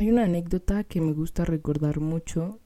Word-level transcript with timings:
hay 0.00 0.10
una 0.10 0.24
anécdota 0.24 0.82
que 0.84 1.02
me 1.02 1.12
gusta 1.12 1.44
recordar 1.44 2.00
mucho 2.00 2.58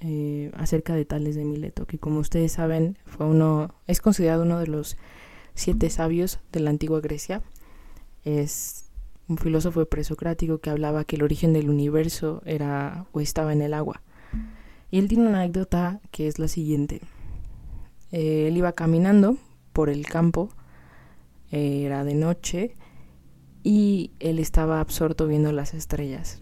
eh, 0.00 0.50
acerca 0.54 0.96
de 0.96 1.04
Tales 1.04 1.36
de 1.36 1.44
Mileto, 1.44 1.86
que 1.86 2.00
como 2.00 2.18
ustedes 2.18 2.52
saben 2.52 2.98
fue 3.06 3.26
uno, 3.26 3.72
es 3.86 4.00
considerado 4.00 4.42
uno 4.42 4.58
de 4.58 4.66
los 4.66 4.96
siete 5.54 5.90
sabios 5.90 6.40
de 6.50 6.58
la 6.58 6.70
antigua 6.70 7.00
Grecia. 7.00 7.40
Es 8.24 8.90
un 9.28 9.38
filósofo 9.38 9.84
presocrático 9.86 10.58
que 10.58 10.70
hablaba 10.70 11.04
que 11.04 11.14
el 11.14 11.22
origen 11.22 11.52
del 11.52 11.70
universo 11.70 12.42
era 12.46 13.06
o 13.12 13.20
estaba 13.20 13.52
en 13.52 13.62
el 13.62 13.74
agua. 13.74 14.02
Y 14.90 14.98
él 14.98 15.06
tiene 15.06 15.28
una 15.28 15.42
anécdota 15.42 16.00
que 16.10 16.26
es 16.26 16.40
la 16.40 16.48
siguiente. 16.48 17.00
Eh, 18.10 18.48
él 18.48 18.56
iba 18.56 18.72
caminando 18.72 19.36
por 19.72 19.88
el 19.88 20.04
campo, 20.06 20.48
eh, 21.52 21.84
era 21.84 22.02
de 22.02 22.14
noche, 22.14 22.74
y 23.62 24.10
él 24.18 24.40
estaba 24.40 24.80
absorto 24.80 25.28
viendo 25.28 25.52
las 25.52 25.74
estrellas. 25.74 26.41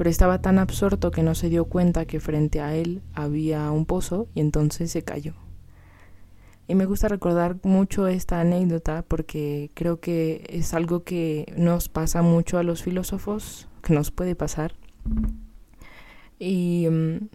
Pero 0.00 0.08
estaba 0.08 0.40
tan 0.40 0.58
absorto 0.58 1.10
que 1.10 1.22
no 1.22 1.34
se 1.34 1.50
dio 1.50 1.66
cuenta 1.66 2.06
que 2.06 2.20
frente 2.20 2.62
a 2.62 2.74
él 2.74 3.02
había 3.12 3.70
un 3.70 3.84
pozo 3.84 4.28
y 4.34 4.40
entonces 4.40 4.90
se 4.90 5.02
cayó. 5.02 5.34
Y 6.66 6.74
me 6.74 6.86
gusta 6.86 7.08
recordar 7.08 7.56
mucho 7.64 8.08
esta 8.08 8.40
anécdota 8.40 9.04
porque 9.06 9.70
creo 9.74 10.00
que 10.00 10.46
es 10.48 10.72
algo 10.72 11.04
que 11.04 11.52
nos 11.54 11.90
pasa 11.90 12.22
mucho 12.22 12.56
a 12.56 12.62
los 12.62 12.82
filósofos, 12.82 13.68
que 13.82 13.92
nos 13.92 14.10
puede 14.10 14.34
pasar. 14.34 14.72
Y 16.38 16.88
mm, 16.90 17.28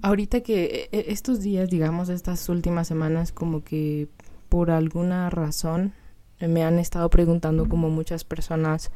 ahorita 0.00 0.40
que 0.40 0.88
e, 0.90 0.98
e, 0.98 1.12
estos 1.12 1.42
días, 1.42 1.68
digamos, 1.68 2.08
estas 2.08 2.48
últimas 2.48 2.88
semanas, 2.88 3.30
como 3.30 3.62
que 3.62 4.08
por 4.48 4.70
alguna 4.70 5.28
razón 5.28 5.92
me 6.40 6.64
han 6.64 6.78
estado 6.78 7.10
preguntando 7.10 7.68
como 7.68 7.90
muchas 7.90 8.24
personas, 8.24 8.90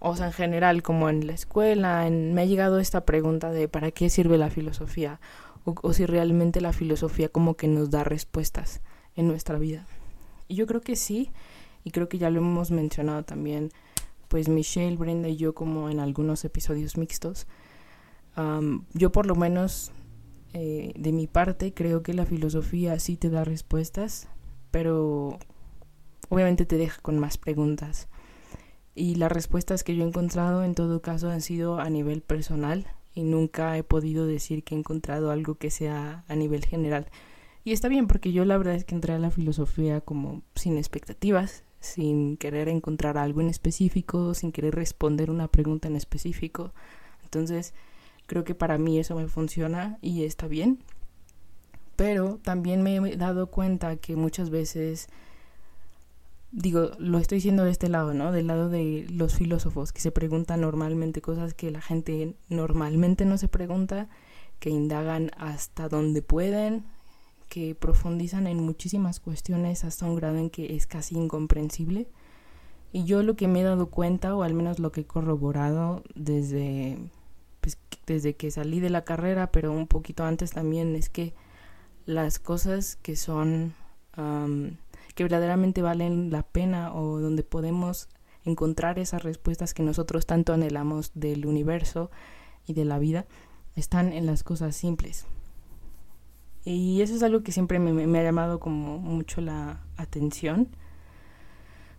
o 0.00 0.16
sea, 0.16 0.26
en 0.26 0.32
general, 0.32 0.82
como 0.82 1.08
en 1.08 1.26
la 1.26 1.34
escuela, 1.34 2.08
me 2.10 2.42
ha 2.42 2.44
llegado 2.44 2.80
esta 2.80 3.04
pregunta 3.04 3.50
de 3.50 3.68
¿para 3.68 3.92
qué 3.92 4.10
sirve 4.10 4.38
la 4.38 4.50
filosofía? 4.50 5.20
o, 5.64 5.92
si 5.92 6.06
realmente 6.06 6.60
la 6.60 6.72
filosofía 6.72 7.28
como 7.28 7.54
que 7.56 7.68
nos 7.68 7.90
da 7.90 8.04
respuestas 8.04 8.80
en 9.14 9.28
nuestra 9.28 9.58
vida. 9.58 9.86
Y 10.48 10.54
yo 10.54 10.66
creo 10.66 10.80
que 10.80 10.96
sí, 10.96 11.30
y 11.84 11.90
creo 11.90 12.08
que 12.08 12.18
ya 12.18 12.30
lo 12.30 12.40
hemos 12.40 12.70
mencionado 12.70 13.24
también, 13.24 13.70
pues 14.28 14.48
Michelle, 14.48 14.96
Brenda 14.96 15.28
y 15.28 15.36
yo 15.36 15.54
como 15.54 15.90
en 15.90 16.00
algunos 16.00 16.44
episodios 16.44 16.96
mixtos. 16.96 17.46
yo 18.94 19.12
por 19.12 19.26
lo 19.26 19.34
menos 19.34 19.92
eh, 20.52 20.92
de 20.96 21.12
mi 21.12 21.26
parte 21.26 21.74
creo 21.74 22.02
que 22.02 22.14
la 22.14 22.26
filosofía 22.26 22.98
sí 22.98 23.16
te 23.16 23.28
da 23.28 23.44
respuestas, 23.44 24.28
pero 24.70 25.38
obviamente 26.28 26.64
te 26.64 26.76
deja 26.76 27.00
con 27.02 27.18
más 27.18 27.38
preguntas. 27.38 28.08
Y 28.94 29.14
las 29.14 29.30
respuestas 29.30 29.84
que 29.84 29.94
yo 29.94 30.04
he 30.04 30.08
encontrado 30.08 30.64
en 30.64 30.74
todo 30.74 31.00
caso 31.00 31.30
han 31.30 31.40
sido 31.40 31.78
a 31.78 31.88
nivel 31.90 32.22
personal 32.22 32.86
y 33.14 33.24
nunca 33.24 33.76
he 33.76 33.82
podido 33.82 34.26
decir 34.26 34.64
que 34.64 34.74
he 34.74 34.78
encontrado 34.78 35.30
algo 35.30 35.56
que 35.56 35.70
sea 35.70 36.24
a 36.28 36.34
nivel 36.36 36.64
general. 36.64 37.06
Y 37.64 37.72
está 37.72 37.88
bien 37.88 38.06
porque 38.06 38.32
yo 38.32 38.44
la 38.44 38.56
verdad 38.56 38.74
es 38.74 38.84
que 38.84 38.94
entré 38.94 39.12
a 39.12 39.18
la 39.18 39.30
filosofía 39.30 40.00
como 40.00 40.42
sin 40.54 40.78
expectativas, 40.78 41.64
sin 41.80 42.36
querer 42.36 42.68
encontrar 42.68 43.18
algo 43.18 43.40
en 43.40 43.48
específico, 43.48 44.34
sin 44.34 44.52
querer 44.52 44.74
responder 44.74 45.30
una 45.30 45.48
pregunta 45.48 45.88
en 45.88 45.96
específico. 45.96 46.72
Entonces, 47.22 47.74
creo 48.26 48.44
que 48.44 48.54
para 48.54 48.78
mí 48.78 48.98
eso 48.98 49.14
me 49.14 49.28
funciona 49.28 49.98
y 50.00 50.24
está 50.24 50.46
bien. 50.46 50.78
Pero 51.96 52.38
también 52.42 52.82
me 52.82 52.96
he 52.96 53.16
dado 53.16 53.48
cuenta 53.48 53.96
que 53.96 54.16
muchas 54.16 54.48
veces 54.50 55.08
digo, 56.52 56.90
lo 56.98 57.18
estoy 57.18 57.36
diciendo 57.36 57.64
de 57.64 57.70
este 57.70 57.88
lado, 57.88 58.14
¿no? 58.14 58.32
Del 58.32 58.48
lado 58.48 58.68
de 58.68 59.06
los 59.10 59.34
filósofos 59.34 59.92
que 59.92 60.00
se 60.00 60.10
preguntan 60.10 60.60
normalmente 60.60 61.20
cosas 61.20 61.54
que 61.54 61.70
la 61.70 61.80
gente 61.80 62.34
normalmente 62.48 63.24
no 63.24 63.38
se 63.38 63.48
pregunta, 63.48 64.08
que 64.58 64.70
indagan 64.70 65.30
hasta 65.36 65.88
donde 65.88 66.22
pueden, 66.22 66.84
que 67.48 67.74
profundizan 67.74 68.46
en 68.46 68.62
muchísimas 68.62 69.20
cuestiones 69.20 69.84
hasta 69.84 70.06
un 70.06 70.16
grado 70.16 70.38
en 70.38 70.50
que 70.50 70.76
es 70.76 70.86
casi 70.86 71.16
incomprensible. 71.16 72.08
Y 72.92 73.04
yo 73.04 73.22
lo 73.22 73.36
que 73.36 73.48
me 73.48 73.60
he 73.60 73.64
dado 73.64 73.86
cuenta, 73.86 74.34
o 74.34 74.42
al 74.42 74.54
menos 74.54 74.78
lo 74.80 74.92
que 74.92 75.02
he 75.02 75.06
corroborado 75.06 76.02
desde, 76.14 76.98
pues, 77.60 77.78
desde 78.06 78.34
que 78.34 78.50
salí 78.50 78.80
de 78.80 78.90
la 78.90 79.04
carrera, 79.04 79.52
pero 79.52 79.72
un 79.72 79.86
poquito 79.86 80.24
antes 80.24 80.50
también, 80.50 80.96
es 80.96 81.08
que 81.08 81.32
las 82.06 82.40
cosas 82.40 82.96
que 82.96 83.14
son 83.14 83.74
que 85.14 85.24
verdaderamente 85.24 85.82
valen 85.82 86.30
la 86.30 86.42
pena 86.42 86.94
o 86.94 87.20
donde 87.20 87.42
podemos 87.42 88.08
encontrar 88.44 88.98
esas 88.98 89.22
respuestas 89.22 89.74
que 89.74 89.82
nosotros 89.82 90.26
tanto 90.26 90.52
anhelamos 90.52 91.12
del 91.14 91.46
universo 91.46 92.10
y 92.66 92.74
de 92.74 92.84
la 92.84 92.98
vida, 92.98 93.26
están 93.76 94.12
en 94.12 94.26
las 94.26 94.42
cosas 94.42 94.76
simples. 94.76 95.26
Y 96.64 97.00
eso 97.00 97.14
es 97.14 97.22
algo 97.22 97.42
que 97.42 97.52
siempre 97.52 97.78
me, 97.78 98.18
ha 98.18 98.22
llamado 98.22 98.60
como 98.60 98.98
mucho 98.98 99.40
la 99.40 99.80
atención, 99.96 100.68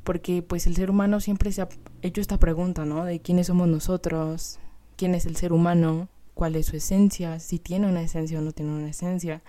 porque 0.04 0.42
pues 0.42 0.68
el 0.68 0.76
ser 0.76 0.90
humano 0.90 1.20
siempre 1.20 1.52
se 1.52 1.64
ha 1.64 1.70
hecho 2.02 2.22
esta 2.22 2.40
pregunta, 2.40 2.86
¿no? 2.86 3.06
De 3.06 3.20
quiénes 3.20 3.48
somos 3.48 3.68
nosotros, 3.68 4.60
quién 4.98 5.16
es 5.16 5.26
el 5.26 5.36
ser 5.36 5.54
humano, 5.54 6.10
cuál 6.34 6.56
es 6.56 6.68
su 6.68 6.76
esencia, 6.76 7.40
si 7.40 7.60
tiene 7.60 7.88
una 7.88 8.02
esencia 8.02 8.40
o 8.40 8.42
no 8.42 8.52
tiene 8.52 8.72
una 8.72 8.90
esencia 8.90 9.42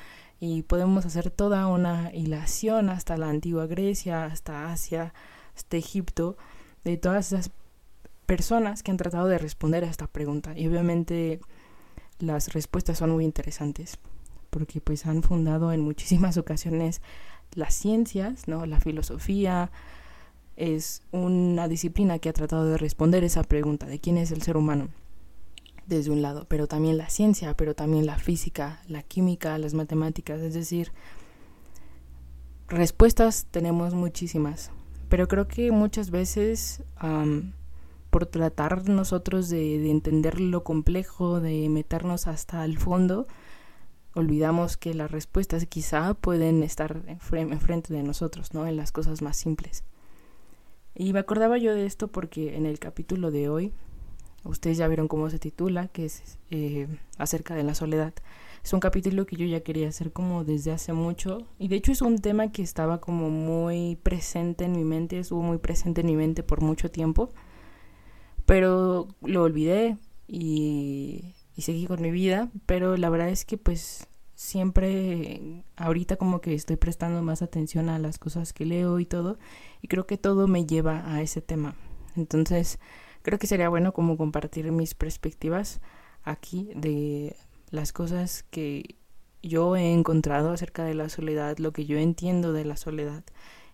y 0.45 0.63
podemos 0.63 1.07
hacer 1.07 1.31
toda 1.31 1.69
una 1.69 2.11
hilación 2.13 2.91
hasta 2.91 3.17
la 3.17 3.29
antigua 3.29 3.69
Grecia, 3.69 4.25
hasta 4.25 4.73
Asia, 4.73 5.15
hasta 5.55 5.77
Egipto, 5.77 6.37
de 6.83 6.97
todas 6.97 7.33
esas 7.33 7.53
personas 8.27 8.83
que 8.83 8.91
han 8.91 8.97
tratado 8.97 9.29
de 9.29 9.39
responder 9.39 9.85
a 9.85 9.87
esta 9.87 10.09
pregunta. 10.09 10.59
Y 10.59 10.67
obviamente 10.67 11.39
las 12.19 12.55
respuestas 12.55 12.99
son 12.99 13.11
muy 13.11 13.25
interesantes, 13.25 13.99
porque 14.51 14.81
pues 14.81 15.07
han 15.07 15.23
fundado 15.23 15.73
en 15.73 15.81
muchísimas 15.81 16.37
ocasiones 16.39 17.03
las 17.55 17.73
ciencias, 17.73 18.49
¿no? 18.49 18.67
La 18.67 18.81
filosofía 18.81 19.71
es 20.57 21.05
una 21.13 21.69
disciplina 21.69 22.19
que 22.19 22.31
ha 22.31 22.33
tratado 22.33 22.67
de 22.67 22.79
responder 22.79 23.23
esa 23.23 23.45
pregunta 23.45 23.87
de 23.87 24.01
quién 24.01 24.19
es 24.19 24.33
el 24.33 24.43
ser 24.43 24.57
humano 24.57 24.89
desde 25.87 26.11
un 26.11 26.23
lado, 26.23 26.47
pero 26.49 26.67
también 26.67 26.97
la 26.97 27.09
ciencia, 27.09 27.57
pero 27.57 27.75
también 27.75 28.07
la 28.07 28.19
física, 28.19 28.83
la 28.87 29.03
química, 29.03 29.59
las 29.59 29.75
matemáticas, 29.75 30.41
es 30.41 30.55
decir, 30.55 30.93
respuestas 32.69 33.47
tenemos 33.51 33.95
muchísimas, 33.95 34.71
pero 35.09 35.29
creo 35.29 35.49
que 35.49 35.73
muchas 35.73 36.11
veces 36.11 36.83
por 38.13 38.27
tratar 38.27 38.89
nosotros 38.91 39.49
de, 39.49 39.91
entender 39.91 40.39
lo 40.39 40.65
complejo, 40.65 41.41
de 41.41 41.69
meternos 41.71 42.27
hasta 42.27 42.63
el 42.65 42.79
fondo, 42.79 43.27
olvidamos 44.15 44.77
que 44.77 44.93
las 44.93 45.11
respuestas 45.11 45.65
quizá 45.65 46.13
pueden 46.13 46.63
estar 46.63 47.03
enfrente 47.09 47.95
de 47.95 48.03
nosotros, 48.03 48.53
¿no? 48.53 48.67
En 48.67 48.77
las 48.77 48.93
cosas 48.93 49.23
más 49.23 49.39
simples. 49.39 49.85
Y 50.95 51.15
me 51.15 51.21
acordaba 51.21 51.57
yo 51.57 51.75
de 51.75 51.87
esto 51.87 52.09
porque 52.09 52.55
en 52.55 52.67
el 52.67 52.79
capítulo 52.79 53.31
de 53.31 53.49
hoy 53.49 53.73
Ustedes 54.45 54.77
ya 54.77 54.89
vieron 54.89 55.09
cómo 55.09 55.31
se 55.31 55.39
titula, 55.39 55.89
que 55.89 56.05
es 56.07 56.39
eh, 56.51 56.89
acerca 57.19 57.55
de 57.55 57.63
la 57.63 57.75
soledad. 57.75 58.13
Es 58.65 58.73
un 58.73 58.81
capítulo 58.81 59.27
que 59.27 59.37
yo 59.37 59.47
ya 59.47 59.61
quería 59.61 59.89
hacer 59.89 60.13
como 60.13 60.45
desde 60.45 60.71
hace 60.71 60.93
mucho 60.93 61.47
y 61.59 61.69
de 61.69 61.77
hecho 61.77 61.91
es 61.91 62.01
un 62.01 62.19
tema 62.19 62.53
que 62.53 62.63
estaba 62.63 63.01
como 63.01 63.29
muy 63.29 63.97
presente 63.97 64.65
en 64.65 64.73
mi 64.73 64.85
mente, 64.85 65.19
estuvo 65.19 65.43
muy 65.43 65.59
presente 65.59 66.03
en 66.03 66.07
mi 66.07 66.17
mente 66.17 66.45
por 66.45 66.61
mucho 66.61 66.89
tiempo, 66.91 67.31
pero 68.47 69.09
lo 69.21 69.43
olvidé 69.43 69.97
y, 70.29 71.35
y 71.57 71.63
seguí 71.63 71.87
con 71.87 72.01
mi 72.03 72.13
vida, 72.13 72.51
pero 72.67 72.97
la 72.97 73.11
verdad 73.11 73.31
es 73.31 73.45
que 73.45 73.59
pues 73.59 74.07
siempre 74.35 75.65
ahorita 75.77 76.17
como 76.17 76.41
que 76.41 76.55
estoy 76.55 76.77
prestando 76.77 77.23
más 77.23 77.43
atención 77.43 77.89
a 77.89 77.99
las 77.99 78.19
cosas 78.19 78.53
que 78.53 78.65
leo 78.65 78.99
y 79.01 79.07
todo 79.07 79.39
y 79.81 79.89
creo 79.89 80.07
que 80.07 80.19
todo 80.19 80.47
me 80.47 80.67
lleva 80.67 81.13
a 81.13 81.21
ese 81.23 81.43
tema. 81.43 81.75
Entonces, 82.17 82.79
creo 83.23 83.39
que 83.39 83.47
sería 83.47 83.69
bueno 83.69 83.93
como 83.93 84.17
compartir 84.17 84.71
mis 84.73 84.95
perspectivas 84.95 85.81
aquí 86.25 86.71
de 86.75 87.37
las 87.71 87.93
cosas 87.93 88.45
que 88.51 88.97
yo 89.43 89.77
he 89.77 89.93
encontrado 89.93 90.53
acerca 90.53 90.85
de 90.85 90.95
la 90.95 91.09
soledad, 91.09 91.59
lo 91.59 91.73
que 91.73 91.87
yo 91.87 91.99
entiendo 91.99 92.53
de 92.53 92.65
la 92.65 92.77
soledad 92.77 93.25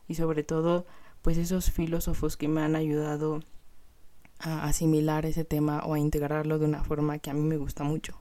y 0.06 0.14
sobre 0.14 0.42
todo 0.42 0.86
pues 1.22 1.36
esos 1.36 1.70
filósofos 1.70 2.36
que 2.36 2.48
me 2.48 2.62
han 2.62 2.76
ayudado 2.76 3.40
a 4.38 4.64
asimilar 4.64 5.26
ese 5.26 5.44
tema 5.44 5.82
o 5.84 5.94
a 5.94 5.98
integrarlo 5.98 6.58
de 6.58 6.64
una 6.64 6.84
forma 6.84 7.18
que 7.18 7.30
a 7.30 7.34
mí 7.34 7.40
me 7.40 7.56
gusta 7.56 7.84
mucho. 7.84 8.18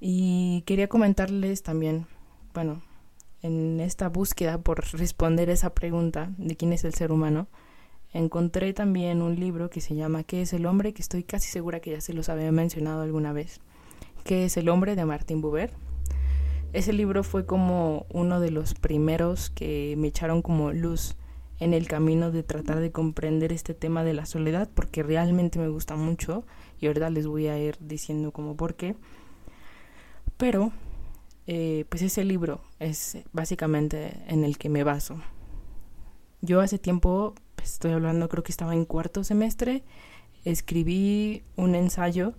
Y 0.00 0.62
quería 0.66 0.88
comentarles 0.88 1.62
también, 1.62 2.06
bueno, 2.52 2.82
en 3.42 3.80
esta 3.80 4.08
búsqueda 4.08 4.58
por 4.58 4.84
responder 4.92 5.50
esa 5.50 5.74
pregunta 5.74 6.32
de 6.36 6.56
quién 6.56 6.72
es 6.72 6.84
el 6.84 6.94
ser 6.94 7.12
humano, 7.12 7.48
encontré 8.12 8.72
también 8.72 9.22
un 9.22 9.38
libro 9.38 9.70
que 9.70 9.80
se 9.80 9.94
llama 9.94 10.24
¿Qué 10.24 10.42
es 10.42 10.52
el 10.52 10.66
hombre? 10.66 10.92
que 10.92 11.02
estoy 11.02 11.22
casi 11.22 11.48
segura 11.48 11.80
que 11.80 11.92
ya 11.92 12.00
se 12.00 12.14
los 12.14 12.28
había 12.28 12.52
mencionado 12.52 13.02
alguna 13.02 13.32
vez. 13.32 13.60
¿Qué 14.24 14.44
es 14.44 14.56
el 14.56 14.68
hombre? 14.68 14.96
de 14.96 15.04
Martín 15.04 15.40
Buber. 15.40 15.70
Ese 16.72 16.92
libro 16.92 17.24
fue 17.24 17.46
como 17.46 18.06
uno 18.10 18.40
de 18.40 18.50
los 18.50 18.74
primeros 18.74 19.50
que 19.50 19.94
me 19.96 20.08
echaron 20.08 20.42
como 20.42 20.72
luz 20.72 21.16
en 21.60 21.74
el 21.74 21.88
camino 21.88 22.30
de 22.30 22.42
tratar 22.42 22.80
de 22.80 22.92
comprender 22.92 23.52
este 23.52 23.74
tema 23.74 24.04
de 24.04 24.14
la 24.14 24.26
soledad 24.26 24.68
porque 24.74 25.02
realmente 25.02 25.58
me 25.58 25.68
gusta 25.68 25.96
mucho 25.96 26.44
y 26.80 26.86
ahorita 26.86 27.10
les 27.10 27.26
voy 27.26 27.48
a 27.48 27.58
ir 27.58 27.76
diciendo 27.80 28.32
como 28.32 28.56
por 28.56 28.74
qué. 28.74 28.96
Pero, 30.36 30.72
eh, 31.46 31.84
pues 31.88 32.02
ese 32.02 32.24
libro 32.24 32.60
es 32.78 33.18
básicamente 33.32 34.22
en 34.28 34.44
el 34.44 34.58
que 34.58 34.68
me 34.68 34.84
baso. 34.84 35.20
Yo 36.40 36.60
hace 36.60 36.78
tiempo, 36.78 37.34
pues 37.58 37.72
estoy 37.72 37.90
hablando, 37.90 38.28
creo 38.28 38.44
que 38.44 38.52
estaba 38.52 38.72
en 38.72 38.84
cuarto 38.84 39.24
semestre, 39.24 39.82
escribí 40.44 41.42
un 41.56 41.74
ensayo 41.74 42.34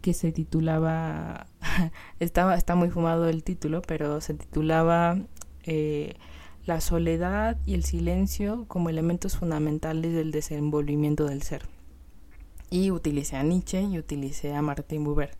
que 0.00 0.14
se 0.14 0.32
titulaba, 0.32 1.46
estaba, 2.18 2.54
está 2.54 2.74
muy 2.74 2.88
fumado 2.88 3.28
el 3.28 3.44
título, 3.44 3.82
pero 3.82 4.22
se 4.22 4.32
titulaba 4.32 5.18
eh, 5.64 6.14
La 6.64 6.80
soledad 6.80 7.58
y 7.66 7.74
el 7.74 7.84
silencio 7.84 8.64
como 8.68 8.88
elementos 8.88 9.36
fundamentales 9.36 10.14
del 10.14 10.30
desenvolvimiento 10.30 11.26
del 11.26 11.42
ser. 11.42 11.68
Y 12.70 12.90
utilicé 12.90 13.36
a 13.36 13.42
Nietzsche 13.42 13.82
y 13.82 13.98
utilicé 13.98 14.54
a 14.54 14.62
Martin 14.62 15.04
Buber. 15.04 15.36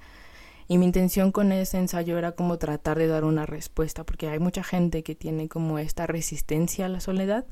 Y 0.69 0.77
mi 0.77 0.85
intención 0.85 1.33
con 1.33 1.51
ese 1.51 1.79
ensayo 1.79 2.19
era 2.19 2.33
como 2.33 2.59
tratar 2.59 2.99
de 2.99 3.07
dar 3.07 3.25
una 3.25 3.47
respuesta, 3.47 4.05
porque 4.05 4.29
hay 4.29 4.39
mucha 4.39 4.63
gente 4.63 5.03
que 5.03 5.15
tiene 5.15 5.49
como 5.49 5.79
esta 5.79 6.07
resistencia 6.07 6.87
a 6.87 6.91
la 6.91 7.01
soledad, 7.01 7.47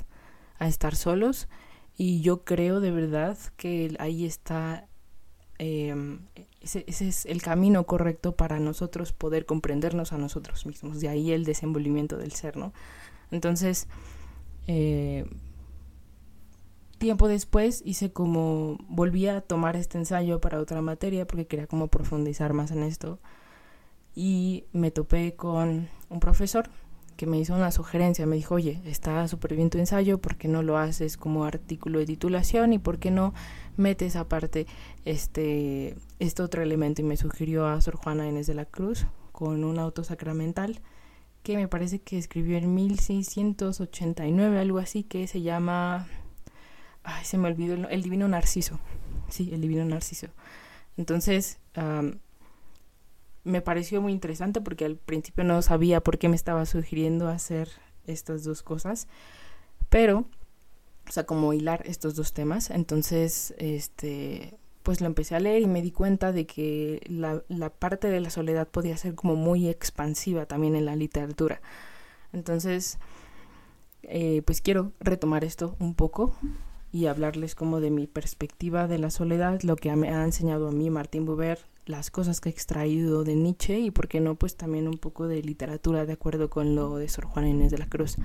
a 0.59 0.67
estar 0.67 0.95
solos, 0.95 1.47
y 1.95 2.21
yo 2.21 2.43
creo 2.43 2.79
de 2.79 2.91
verdad 2.91 3.37
que 3.57 3.95
ahí 3.99 4.25
está, 4.25 4.87
em, 5.59 6.21
ese, 6.61 6.85
es 6.87 7.25
el 7.25 7.41
camino 7.41 7.85
correcto 7.85 8.35
para 8.35 8.59
nosotros 8.59 9.13
poder 9.13 9.45
comprendernos 9.45 10.13
a 10.13 10.17
nosotros 10.17 10.65
mismos, 10.65 10.99
de 10.99 11.09
ahí 11.09 11.31
el 11.31 11.45
desenvolvimiento 11.45 12.17
del 12.17 12.31
ser, 12.31 12.57
¿no? 12.57 12.73
Entonces, 13.31 13.87
eh, 14.67 15.25
tiempo 17.03 17.27
después 17.27 17.81
hice 17.85 18.13
como, 18.13 18.77
volví 18.87 19.27
a 19.27 19.41
tomar 19.41 19.75
este 19.75 19.97
ensayo 19.97 20.39
para 20.39 20.59
otra 20.59 20.81
materia 20.81 21.27
porque 21.27 21.47
quería 21.47 21.67
como 21.67 21.89
profundizar 21.89 22.53
más 22.53 22.71
en 22.71 22.81
esto. 22.83 23.19
Y 24.15 24.65
me 24.71 24.89
topé 24.89 25.35
con 25.35 25.89
un 26.09 26.19
profesor 26.21 26.69
que 27.15 27.25
me 27.25 27.39
hizo 27.39 27.55
una 27.55 27.71
sugerencia, 27.71 28.25
me 28.25 28.35
dijo, 28.35 28.55
oye, 28.55 28.81
está 28.85 29.27
súper 29.27 29.55
bien 29.55 29.69
tu 29.69 29.77
ensayo, 29.77 30.19
¿por 30.19 30.35
qué 30.35 30.47
no 30.47 30.63
lo 30.63 30.77
haces 30.77 31.17
como 31.17 31.45
artículo 31.45 31.99
de 31.99 32.05
titulación 32.05 32.73
y 32.73 32.79
por 32.79 32.99
qué 32.99 33.11
no 33.11 33.33
metes 33.77 34.15
aparte 34.15 34.67
este, 35.05 35.95
este 36.19 36.41
otro 36.41 36.61
elemento? 36.61 37.01
Y 37.01 37.05
me 37.05 37.17
sugirió 37.17 37.67
a 37.67 37.79
Sor 37.81 37.95
Juana 37.95 38.27
Inés 38.27 38.47
de 38.47 38.55
la 38.55 38.65
Cruz 38.65 39.07
con 39.31 39.63
un 39.63 39.79
auto 39.79 40.03
sacramental 40.03 40.81
que 41.43 41.57
me 41.57 41.67
parece 41.67 41.99
que 41.99 42.17
escribió 42.17 42.57
en 42.57 42.73
1689, 42.73 44.59
algo 44.59 44.79
así, 44.79 45.03
que 45.03 45.27
se 45.27 45.41
llama 45.41 46.07
Ay, 47.03 47.25
se 47.25 47.37
me 47.37 47.49
olvidó 47.49 47.73
el, 47.89 48.01
divino 48.01 48.27
Narciso. 48.27 48.79
Sí, 49.27 49.49
el 49.53 49.61
divino 49.61 49.83
Narciso. 49.83 50.27
Entonces, 50.95 51.59
me 53.43 53.61
pareció 53.61 54.01
muy 54.01 54.13
interesante 54.13 54.61
porque 54.61 54.85
al 54.85 54.95
principio 54.95 55.43
no 55.43 55.61
sabía 55.61 56.01
por 56.01 56.17
qué 56.17 56.29
me 56.29 56.35
estaba 56.35 56.65
sugiriendo 56.65 57.27
hacer 57.27 57.69
estas 58.05 58.43
dos 58.43 58.63
cosas. 58.63 59.07
Pero, 59.89 60.25
o 61.07 61.11
sea, 61.11 61.25
como 61.25 61.53
hilar 61.53 61.83
estos 61.85 62.15
dos 62.15 62.33
temas. 62.33 62.69
Entonces, 62.69 63.53
este, 63.57 64.57
pues 64.83 65.01
lo 65.01 65.07
empecé 65.07 65.35
a 65.35 65.39
leer 65.39 65.61
y 65.61 65.67
me 65.67 65.81
di 65.81 65.91
cuenta 65.91 66.31
de 66.31 66.45
que 66.45 67.01
la, 67.07 67.43
la 67.47 67.69
parte 67.69 68.09
de 68.09 68.19
la 68.19 68.29
soledad 68.29 68.67
podía 68.67 68.97
ser 68.97 69.15
como 69.15 69.35
muy 69.35 69.69
expansiva 69.69 70.45
también 70.45 70.75
en 70.75 70.85
la 70.85 70.95
literatura. 70.95 71.61
Entonces, 72.31 72.97
eh, 74.03 74.41
pues 74.45 74.61
quiero 74.61 74.91
retomar 74.99 75.43
esto 75.43 75.75
un 75.79 75.95
poco 75.95 76.35
y 76.91 77.07
hablarles 77.07 77.55
como 77.55 77.79
de 77.79 77.89
mi 77.89 78.05
perspectiva 78.05 78.87
de 78.87 78.99
la 78.99 79.09
soledad, 79.09 79.61
lo 79.63 79.75
que 79.75 79.95
me 79.95 80.09
ha 80.09 80.23
enseñado 80.23 80.67
a 80.67 80.71
mí 80.71 80.89
Martín 80.89 81.25
Buber, 81.25 81.59
las 81.85 82.11
cosas 82.11 82.39
que 82.39 82.49
he 82.49 82.51
extraído 82.51 83.23
de 83.23 83.35
Nietzsche 83.35 83.79
y 83.79 83.91
por 83.91 84.07
qué 84.07 84.19
no 84.19 84.35
pues 84.35 84.55
también 84.55 84.87
un 84.87 84.97
poco 84.97 85.27
de 85.27 85.41
literatura 85.41 86.05
de 86.05 86.13
acuerdo 86.13 86.49
con 86.49 86.75
lo 86.75 86.97
de 86.97 87.09
Sor 87.09 87.25
Juana 87.25 87.49
Inés 87.49 87.71
de 87.71 87.77
la 87.77 87.87
Cruz, 87.87 88.17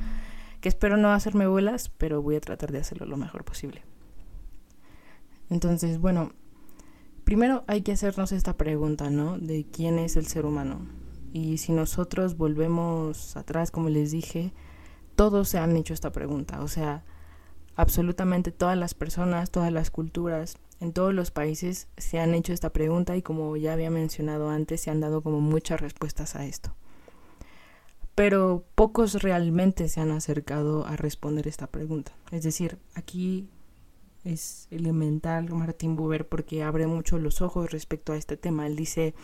que 0.60 0.68
espero 0.68 0.96
no 0.96 1.12
hacerme 1.12 1.46
vuelas, 1.46 1.90
pero 1.98 2.22
voy 2.22 2.36
a 2.36 2.40
tratar 2.40 2.72
de 2.72 2.78
hacerlo 2.78 3.06
lo 3.06 3.16
mejor 3.16 3.44
posible. 3.44 3.82
Entonces, 5.50 5.98
bueno, 5.98 6.32
primero 7.24 7.64
hay 7.66 7.82
que 7.82 7.92
hacernos 7.92 8.32
esta 8.32 8.56
pregunta, 8.56 9.10
¿no? 9.10 9.38
De 9.38 9.66
quién 9.70 9.98
es 9.98 10.16
el 10.16 10.26
ser 10.26 10.44
humano. 10.44 10.86
Y 11.32 11.58
si 11.58 11.72
nosotros 11.72 12.36
volvemos 12.36 13.36
atrás, 13.36 13.70
como 13.70 13.88
les 13.88 14.10
dije, 14.10 14.52
todos 15.14 15.48
se 15.48 15.58
han 15.58 15.76
hecho 15.76 15.94
esta 15.94 16.12
pregunta, 16.12 16.62
o 16.62 16.68
sea, 16.68 17.04
absolutamente 17.74 18.50
todas 18.50 18.78
las 18.78 18.94
personas, 18.94 19.50
todas 19.50 19.72
las 19.72 19.90
culturas, 19.90 20.58
en 20.80 20.92
todos 20.92 21.12
los 21.12 21.30
países 21.30 21.88
se 21.96 22.18
han 22.18 22.34
hecho 22.34 22.52
esta 22.52 22.70
pregunta 22.70 23.16
y 23.16 23.22
como 23.22 23.56
ya 23.56 23.72
había 23.72 23.90
mencionado 23.90 24.48
antes, 24.50 24.80
se 24.80 24.90
han 24.90 25.00
dado 25.00 25.22
como 25.22 25.40
muchas 25.40 25.80
respuestas 25.80 26.36
a 26.36 26.46
esto. 26.46 26.74
Pero 28.14 28.64
pocos 28.74 29.22
realmente 29.22 29.88
se 29.88 30.00
han 30.00 30.10
acercado 30.10 30.86
a 30.86 30.96
responder 30.96 31.46
esta 31.46 31.68
pregunta. 31.68 32.12
Es 32.32 32.42
decir, 32.42 32.78
aquí 32.94 33.48
es 34.24 34.66
elemental 34.70 35.50
Martín 35.50 35.96
Buber 35.96 36.28
porque 36.28 36.62
abre 36.62 36.86
mucho 36.86 37.18
los 37.18 37.40
ojos 37.42 37.70
respecto 37.70 38.12
a 38.12 38.16
este 38.16 38.36
tema. 38.36 38.66
Él 38.66 38.74
dice, 38.74 39.14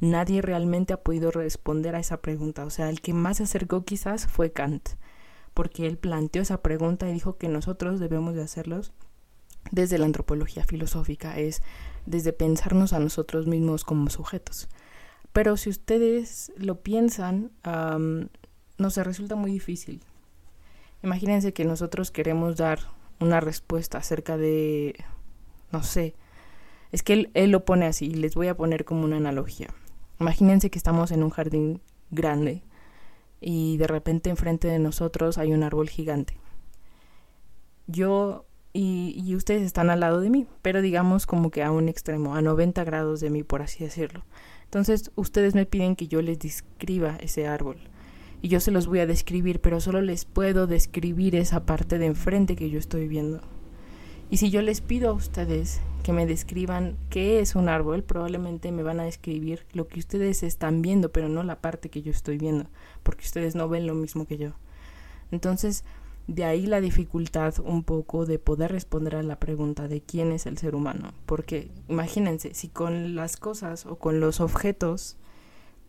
nadie 0.00 0.42
realmente 0.42 0.92
ha 0.92 1.02
podido 1.02 1.30
responder 1.30 1.94
a 1.94 2.00
esa 2.00 2.20
pregunta. 2.20 2.64
O 2.64 2.70
sea, 2.70 2.90
el 2.90 3.00
que 3.00 3.12
más 3.14 3.36
se 3.36 3.44
acercó 3.44 3.84
quizás 3.84 4.26
fue 4.26 4.52
Kant 4.52 4.88
porque 5.54 5.86
él 5.86 5.98
planteó 5.98 6.42
esa 6.42 6.62
pregunta 6.62 7.08
y 7.08 7.12
dijo 7.12 7.36
que 7.36 7.48
nosotros 7.48 8.00
debemos 8.00 8.34
de 8.34 8.42
hacerlos 8.42 8.92
desde 9.72 9.98
la 9.98 10.04
antropología 10.04 10.62
filosófica, 10.62 11.36
es 11.38 11.62
desde 12.06 12.32
pensarnos 12.32 12.92
a 12.92 13.00
nosotros 13.00 13.48
mismos 13.48 13.82
como 13.82 14.08
sujetos. 14.10 14.68
Pero 15.32 15.56
si 15.56 15.70
ustedes 15.70 16.52
lo 16.56 16.82
piensan, 16.82 17.50
no 17.64 18.90
se 18.90 19.02
resulta 19.02 19.34
muy 19.34 19.50
difícil. 19.50 20.00
Imagínense 21.02 21.52
que 21.52 21.64
nosotros 21.64 22.12
queremos 22.12 22.56
dar 22.56 22.78
una 23.18 23.40
respuesta 23.40 23.98
acerca 23.98 24.36
de, 24.36 25.04
no 25.72 25.82
sé, 25.82 26.14
es 26.92 27.02
que 27.02 27.14
él, 27.14 27.30
él 27.34 27.50
lo 27.50 27.64
pone 27.64 27.86
así, 27.86 28.10
les 28.10 28.34
voy 28.34 28.48
a 28.48 28.56
poner 28.56 28.84
como 28.84 29.04
una 29.04 29.16
analogía. 29.16 29.68
Imagínense 30.20 30.70
que 30.70 30.78
estamos 30.78 31.10
en 31.10 31.22
un 31.22 31.30
jardín 31.30 31.80
grande 32.10 32.62
y 33.40 33.78
de 33.78 33.86
repente 33.86 34.28
enfrente 34.28 34.68
de 34.68 34.78
nosotros 34.78 35.38
hay 35.38 35.52
un 35.52 35.62
árbol 35.62 35.88
gigante. 35.88 36.36
Yo 37.86 38.44
y, 38.74 39.34
ustedes 39.36 39.62
están 39.62 39.90
al 39.90 40.00
lado 40.00 40.20
de 40.20 40.30
mí, 40.30 40.46
pero 40.62 40.80
digamos 40.80 41.26
como 41.26 41.50
que 41.50 41.62
a 41.62 41.70
un 41.70 41.88
extremo, 41.88 42.34
a 42.34 42.42
90 42.42 42.84
grados 42.84 43.20
de 43.20 43.30
mí, 43.30 43.42
por 43.42 43.60
así 43.60 43.84
decirlo. 43.84 44.24
Entonces 44.64 45.10
ustedes 45.14 45.54
me 45.54 45.66
piden 45.66 45.96
que 45.96 46.08
yo 46.08 46.22
les 46.22 46.38
describa 46.38 47.16
ese 47.20 47.46
árbol. 47.46 47.76
Y 48.40 48.48
yo 48.48 48.58
se 48.58 48.70
los 48.70 48.86
voy 48.86 49.00
a 49.00 49.06
describir, 49.06 49.60
pero 49.60 49.80
solo 49.80 50.00
les 50.00 50.24
puedo 50.24 50.66
describir 50.66 51.36
esa 51.36 51.64
parte 51.66 51.98
de 51.98 52.06
enfrente 52.06 52.56
que 52.56 52.70
yo 52.70 52.78
estoy 52.78 53.06
viendo. 53.08 53.40
Y 54.30 54.38
si 54.38 54.50
yo 54.50 54.62
les 54.62 54.80
pido 54.80 55.10
a 55.10 55.12
ustedes 55.12 55.82
que 56.02 56.14
me 56.14 56.26
describan 56.26 56.96
qué 57.10 57.40
es 57.40 57.54
un 57.54 57.68
árbol, 57.68 58.02
probablemente 58.02 58.72
me 58.72 58.82
van 58.82 58.98
a 58.98 59.04
describir 59.04 59.66
lo 59.74 59.86
que 59.86 60.00
ustedes 60.00 60.42
están 60.42 60.80
viendo, 60.80 61.12
pero 61.12 61.28
no 61.28 61.42
la 61.42 61.60
parte 61.60 61.90
que 61.90 62.00
yo 62.00 62.10
estoy 62.10 62.38
viendo, 62.38 62.64
porque 63.02 63.24
ustedes 63.24 63.54
no 63.54 63.68
ven 63.68 63.86
lo 63.86 63.94
mismo 63.94 64.26
que 64.26 64.38
yo. 64.38 64.52
Entonces, 65.30 65.84
de 66.26 66.44
ahí 66.44 66.66
la 66.66 66.80
dificultad 66.80 67.54
un 67.64 67.82
poco 67.82 68.26
de 68.26 68.38
poder 68.38 68.72
responder 68.72 69.16
a 69.16 69.22
la 69.22 69.38
pregunta 69.38 69.88
de 69.88 70.00
quién 70.00 70.32
es 70.32 70.46
el 70.46 70.58
ser 70.58 70.74
humano, 70.74 71.12
porque 71.26 71.70
imagínense, 71.88 72.54
si 72.54 72.68
con 72.68 73.14
las 73.14 73.36
cosas 73.36 73.86
o 73.86 73.96
con 73.96 74.20
los 74.20 74.40
objetos, 74.40 75.16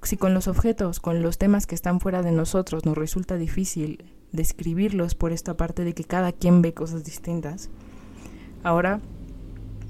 si 0.01 0.17
con 0.17 0.33
los 0.33 0.47
objetos, 0.47 0.99
con 0.99 1.21
los 1.21 1.37
temas 1.37 1.67
que 1.67 1.75
están 1.75 1.99
fuera 1.99 2.21
de 2.21 2.31
nosotros 2.31 2.85
nos 2.85 2.97
resulta 2.97 3.37
difícil 3.37 4.03
describirlos 4.31 5.15
por 5.15 5.31
esta 5.31 5.55
parte 5.55 5.83
de 5.83 5.93
que 5.93 6.03
cada 6.03 6.31
quien 6.31 6.61
ve 6.61 6.73
cosas 6.73 7.03
distintas, 7.03 7.69
Ahora, 8.63 9.01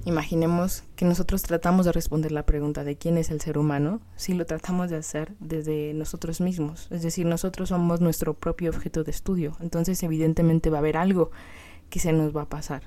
imaginemos 0.06 0.84
que 0.96 1.06
nosotros 1.06 1.44
tratamos 1.44 1.86
de 1.86 1.92
responder 1.92 2.32
la 2.32 2.46
pregunta 2.46 2.84
de 2.84 2.98
quién 2.98 3.18
es 3.18 3.32
el 3.32 3.42
ser 3.42 3.58
humano 3.58 4.02
si 4.16 4.34
lo 4.34 4.46
tratamos 4.46 4.90
de 4.90 4.98
hacer 4.98 5.34
desde 5.40 5.94
nosotros 5.94 6.42
mismos. 6.42 6.88
Es 6.92 7.04
decir, 7.04 7.26
nosotros 7.26 7.70
somos 7.70 8.02
nuestro 8.02 8.34
propio 8.34 8.70
objeto 8.70 9.04
de 9.04 9.12
estudio. 9.12 9.58
Entonces, 9.62 10.02
evidentemente 10.04 10.70
va 10.70 10.78
a 10.78 10.80
haber 10.80 10.98
algo 10.98 11.32
que 11.90 12.00
se 12.00 12.12
nos 12.14 12.36
va 12.36 12.44
a 12.44 12.50
pasar. 12.50 12.84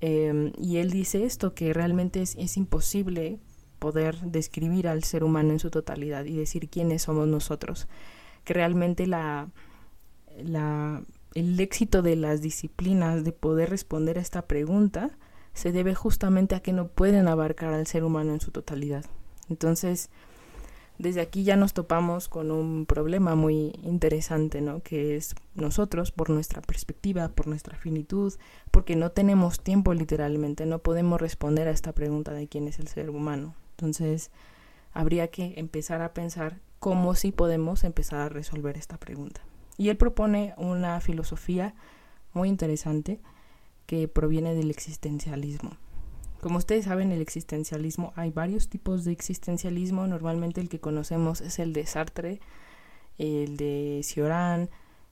Em, 0.00 0.52
y 0.58 0.78
él 0.78 0.90
dice 0.90 1.24
esto, 1.24 1.54
que 1.54 1.72
realmente 1.72 2.22
es, 2.22 2.36
es 2.36 2.56
imposible 2.56 3.38
poder 3.78 4.20
describir 4.20 4.88
al 4.88 5.04
ser 5.04 5.24
humano 5.24 5.52
en 5.52 5.58
su 5.58 5.70
totalidad 5.70 6.24
y 6.24 6.36
decir 6.36 6.68
quiénes 6.68 7.02
somos 7.02 7.28
nosotros. 7.28 7.88
Que 8.44 8.54
realmente 8.54 9.06
la, 9.06 9.48
la 10.42 11.02
el 11.36 11.60
éxito 11.60 12.00
de 12.00 12.16
las 12.16 12.40
disciplinas 12.40 13.22
de 13.22 13.32
poder 13.32 13.68
responder 13.68 14.16
a 14.16 14.22
esta 14.22 14.46
pregunta 14.46 15.18
se 15.56 15.72
debe 15.72 15.94
justamente 15.94 16.54
a 16.54 16.60
que 16.60 16.74
no 16.74 16.86
pueden 16.88 17.28
abarcar 17.28 17.72
al 17.72 17.86
ser 17.86 18.04
humano 18.04 18.32
en 18.32 18.40
su 18.40 18.50
totalidad. 18.50 19.06
Entonces, 19.48 20.10
desde 20.98 21.22
aquí 21.22 21.44
ya 21.44 21.56
nos 21.56 21.72
topamos 21.72 22.28
con 22.28 22.50
un 22.50 22.84
problema 22.84 23.34
muy 23.34 23.72
interesante, 23.82 24.60
¿no? 24.60 24.82
Que 24.82 25.16
es 25.16 25.34
nosotros, 25.54 26.12
por 26.12 26.28
nuestra 26.28 26.60
perspectiva, 26.60 27.28
por 27.28 27.46
nuestra 27.46 27.74
finitud, 27.74 28.34
porque 28.70 28.96
no 28.96 29.12
tenemos 29.12 29.60
tiempo 29.60 29.94
literalmente, 29.94 30.66
no 30.66 30.78
podemos 30.78 31.22
responder 31.22 31.68
a 31.68 31.72
esta 31.72 31.92
pregunta 31.92 32.32
de 32.32 32.48
quién 32.48 32.68
es 32.68 32.78
el 32.78 32.88
ser 32.88 33.08
humano. 33.08 33.54
Entonces, 33.78 34.30
habría 34.92 35.28
que 35.28 35.54
empezar 35.56 36.02
a 36.02 36.12
pensar 36.12 36.60
cómo 36.80 37.14
sí 37.14 37.32
podemos 37.32 37.82
empezar 37.82 38.20
a 38.20 38.28
resolver 38.28 38.76
esta 38.76 38.98
pregunta. 38.98 39.40
Y 39.78 39.88
él 39.88 39.96
propone 39.96 40.52
una 40.58 41.00
filosofía 41.00 41.74
muy 42.34 42.50
interesante 42.50 43.20
que 43.86 44.08
proviene 44.08 44.54
del 44.54 44.70
existencialismo. 44.70 45.76
Como 46.40 46.58
ustedes 46.58 46.84
saben, 46.84 47.12
el 47.12 47.20
existencialismo, 47.20 48.12
hay 48.14 48.30
varios 48.30 48.68
tipos 48.68 49.04
de 49.04 49.12
existencialismo. 49.12 50.06
Normalmente 50.06 50.60
el 50.60 50.68
que 50.68 50.80
conocemos 50.80 51.40
es 51.40 51.58
el 51.58 51.72
de 51.72 51.86
Sartre, 51.86 52.40
el 53.18 53.56
de 53.56 54.02
Cioran, 54.04 54.68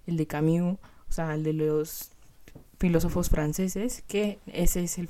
el 0.06 0.16
de 0.16 0.26
Camus, 0.26 0.78
o 1.08 1.12
sea, 1.12 1.34
el 1.34 1.42
de 1.42 1.54
los 1.54 2.12
filósofos 2.78 3.30
franceses, 3.30 4.02
que 4.06 4.38
ese 4.46 4.84
es 4.84 4.98
el, 4.98 5.08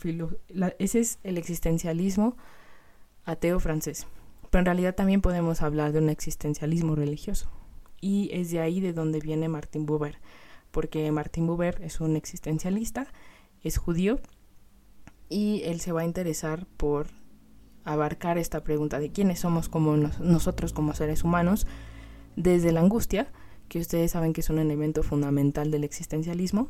ese 0.78 1.00
es 1.00 1.18
el 1.24 1.38
existencialismo 1.38 2.36
ateo 3.24 3.58
francés. 3.58 4.06
Pero 4.50 4.60
en 4.60 4.66
realidad 4.66 4.94
también 4.94 5.20
podemos 5.20 5.62
hablar 5.62 5.92
de 5.92 5.98
un 5.98 6.08
existencialismo 6.08 6.94
religioso. 6.94 7.50
Y 8.00 8.30
es 8.32 8.50
de 8.50 8.60
ahí 8.60 8.80
de 8.80 8.92
donde 8.92 9.18
viene 9.18 9.48
Martin 9.48 9.86
Buber, 9.86 10.18
porque 10.70 11.10
Martin 11.10 11.46
Buber 11.46 11.80
es 11.82 12.00
un 12.00 12.16
existencialista, 12.16 13.08
es 13.64 13.78
judío 13.78 14.20
y 15.28 15.62
él 15.64 15.80
se 15.80 15.92
va 15.92 16.02
a 16.02 16.04
interesar 16.04 16.66
por 16.76 17.08
abarcar 17.84 18.38
esta 18.38 18.62
pregunta 18.62 18.98
de 18.98 19.10
quiénes 19.10 19.40
somos 19.40 19.68
como 19.68 19.96
nosotros 19.96 20.72
como 20.72 20.94
seres 20.94 21.24
humanos 21.24 21.66
desde 22.36 22.72
la 22.72 22.80
angustia, 22.80 23.32
que 23.68 23.78
ustedes 23.78 24.12
saben 24.12 24.32
que 24.32 24.40
es 24.40 24.50
un 24.50 24.58
elemento 24.58 25.02
fundamental 25.02 25.70
del 25.70 25.84
existencialismo, 25.84 26.68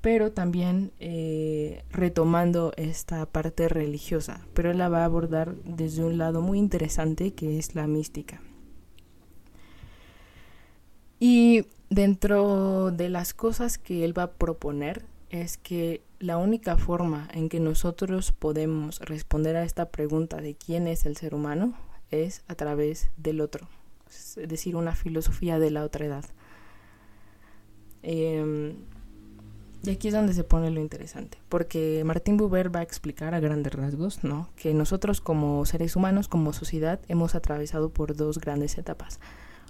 pero 0.00 0.32
también 0.32 0.92
eh, 0.98 1.84
retomando 1.90 2.72
esta 2.76 3.26
parte 3.26 3.68
religiosa, 3.68 4.46
pero 4.54 4.70
él 4.70 4.78
la 4.78 4.88
va 4.88 5.02
a 5.02 5.04
abordar 5.04 5.54
desde 5.64 6.04
un 6.04 6.18
lado 6.18 6.40
muy 6.40 6.58
interesante 6.58 7.32
que 7.34 7.58
es 7.58 7.74
la 7.74 7.86
mística. 7.86 8.40
Y 11.18 11.66
dentro 11.90 12.92
de 12.92 13.10
las 13.10 13.34
cosas 13.34 13.76
que 13.76 14.04
él 14.04 14.16
va 14.16 14.22
a 14.22 14.32
proponer 14.32 15.04
es 15.30 15.56
que 15.56 16.02
la 16.18 16.36
única 16.36 16.76
forma 16.76 17.28
en 17.32 17.48
que 17.48 17.60
nosotros 17.60 18.32
podemos 18.32 18.98
responder 19.00 19.56
a 19.56 19.64
esta 19.64 19.90
pregunta 19.90 20.38
de 20.38 20.54
quién 20.54 20.86
es 20.86 21.06
el 21.06 21.16
ser 21.16 21.34
humano 21.34 21.74
es 22.10 22.42
a 22.48 22.56
través 22.56 23.10
del 23.16 23.40
otro, 23.40 23.68
es 24.08 24.38
decir, 24.48 24.76
una 24.76 24.94
filosofía 24.94 25.58
de 25.58 25.70
la 25.70 25.84
otra 25.84 26.06
edad. 26.06 26.24
Em, 28.02 28.74
y 29.82 29.90
aquí 29.90 30.08
es 30.08 30.14
donde 30.14 30.34
se 30.34 30.44
pone 30.44 30.70
lo 30.70 30.80
interesante, 30.80 31.38
porque 31.48 32.02
Martín 32.04 32.36
Buber 32.36 32.74
va 32.74 32.80
a 32.80 32.82
explicar 32.82 33.34
a 33.34 33.40
grandes 33.40 33.72
rasgos, 33.72 34.24
¿no? 34.24 34.50
Que 34.56 34.74
nosotros 34.74 35.20
como 35.20 35.64
seres 35.64 35.96
humanos, 35.96 36.28
como 36.28 36.52
sociedad, 36.52 37.00
hemos 37.08 37.34
atravesado 37.34 37.90
por 37.90 38.14
dos 38.14 38.38
grandes 38.38 38.76
etapas, 38.76 39.20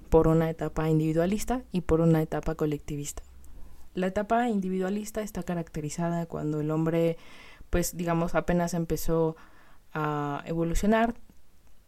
por 0.09 0.27
una 0.27 0.51
etapa 0.51 0.89
individualista 0.89 1.63
y 1.71 1.83
por 1.83 2.01
una 2.01 2.23
etapa 2.23 2.57
colectivista. 2.57 3.23
La 3.95 4.07
etapa 4.07 4.49
individualista 4.49 5.21
está 5.23 5.43
caracterizada 5.43 6.27
cuando 6.27 6.61
el 6.61 6.71
hombre, 6.71 7.17
pues 7.71 7.97
digamos, 7.97 8.35
apenas 8.35 8.75
empezó 8.75 9.37
a 9.93 10.43
evolucionar, 10.47 11.15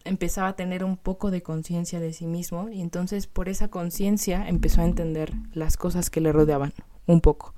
empezaba 0.04 0.48
a 0.48 0.56
tener 0.56 0.84
un 0.84 0.96
poco 0.96 1.30
de 1.30 1.42
conciencia 1.42 2.00
de 2.00 2.12
sí 2.12 2.26
mismo 2.26 2.68
y 2.68 2.80
entonces 2.80 3.26
por 3.26 3.48
esa 3.48 3.68
conciencia 3.68 4.48
empezó 4.48 4.80
a 4.80 4.84
entender 4.84 5.32
las 5.52 5.76
cosas 5.76 6.10
que 6.10 6.20
le 6.20 6.32
rodeaban, 6.32 6.72
un 7.06 7.20
poco. 7.20 7.54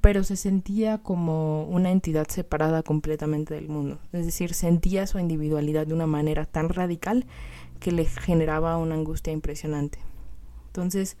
Pero 0.00 0.24
se 0.24 0.36
sentía 0.36 0.98
como 0.98 1.64
una 1.64 1.90
entidad 1.90 2.26
separada 2.28 2.82
completamente 2.82 3.54
del 3.54 3.68
mundo, 3.68 3.98
es 4.12 4.24
decir, 4.24 4.54
sentía 4.54 5.06
su 5.06 5.18
individualidad 5.18 5.86
de 5.86 5.94
una 5.94 6.06
manera 6.06 6.46
tan 6.46 6.70
radical 6.70 7.26
que 7.80 7.92
le 7.92 8.06
generaba 8.06 8.78
una 8.78 8.94
angustia 8.94 9.32
impresionante. 9.32 9.98
Entonces, 10.68 11.16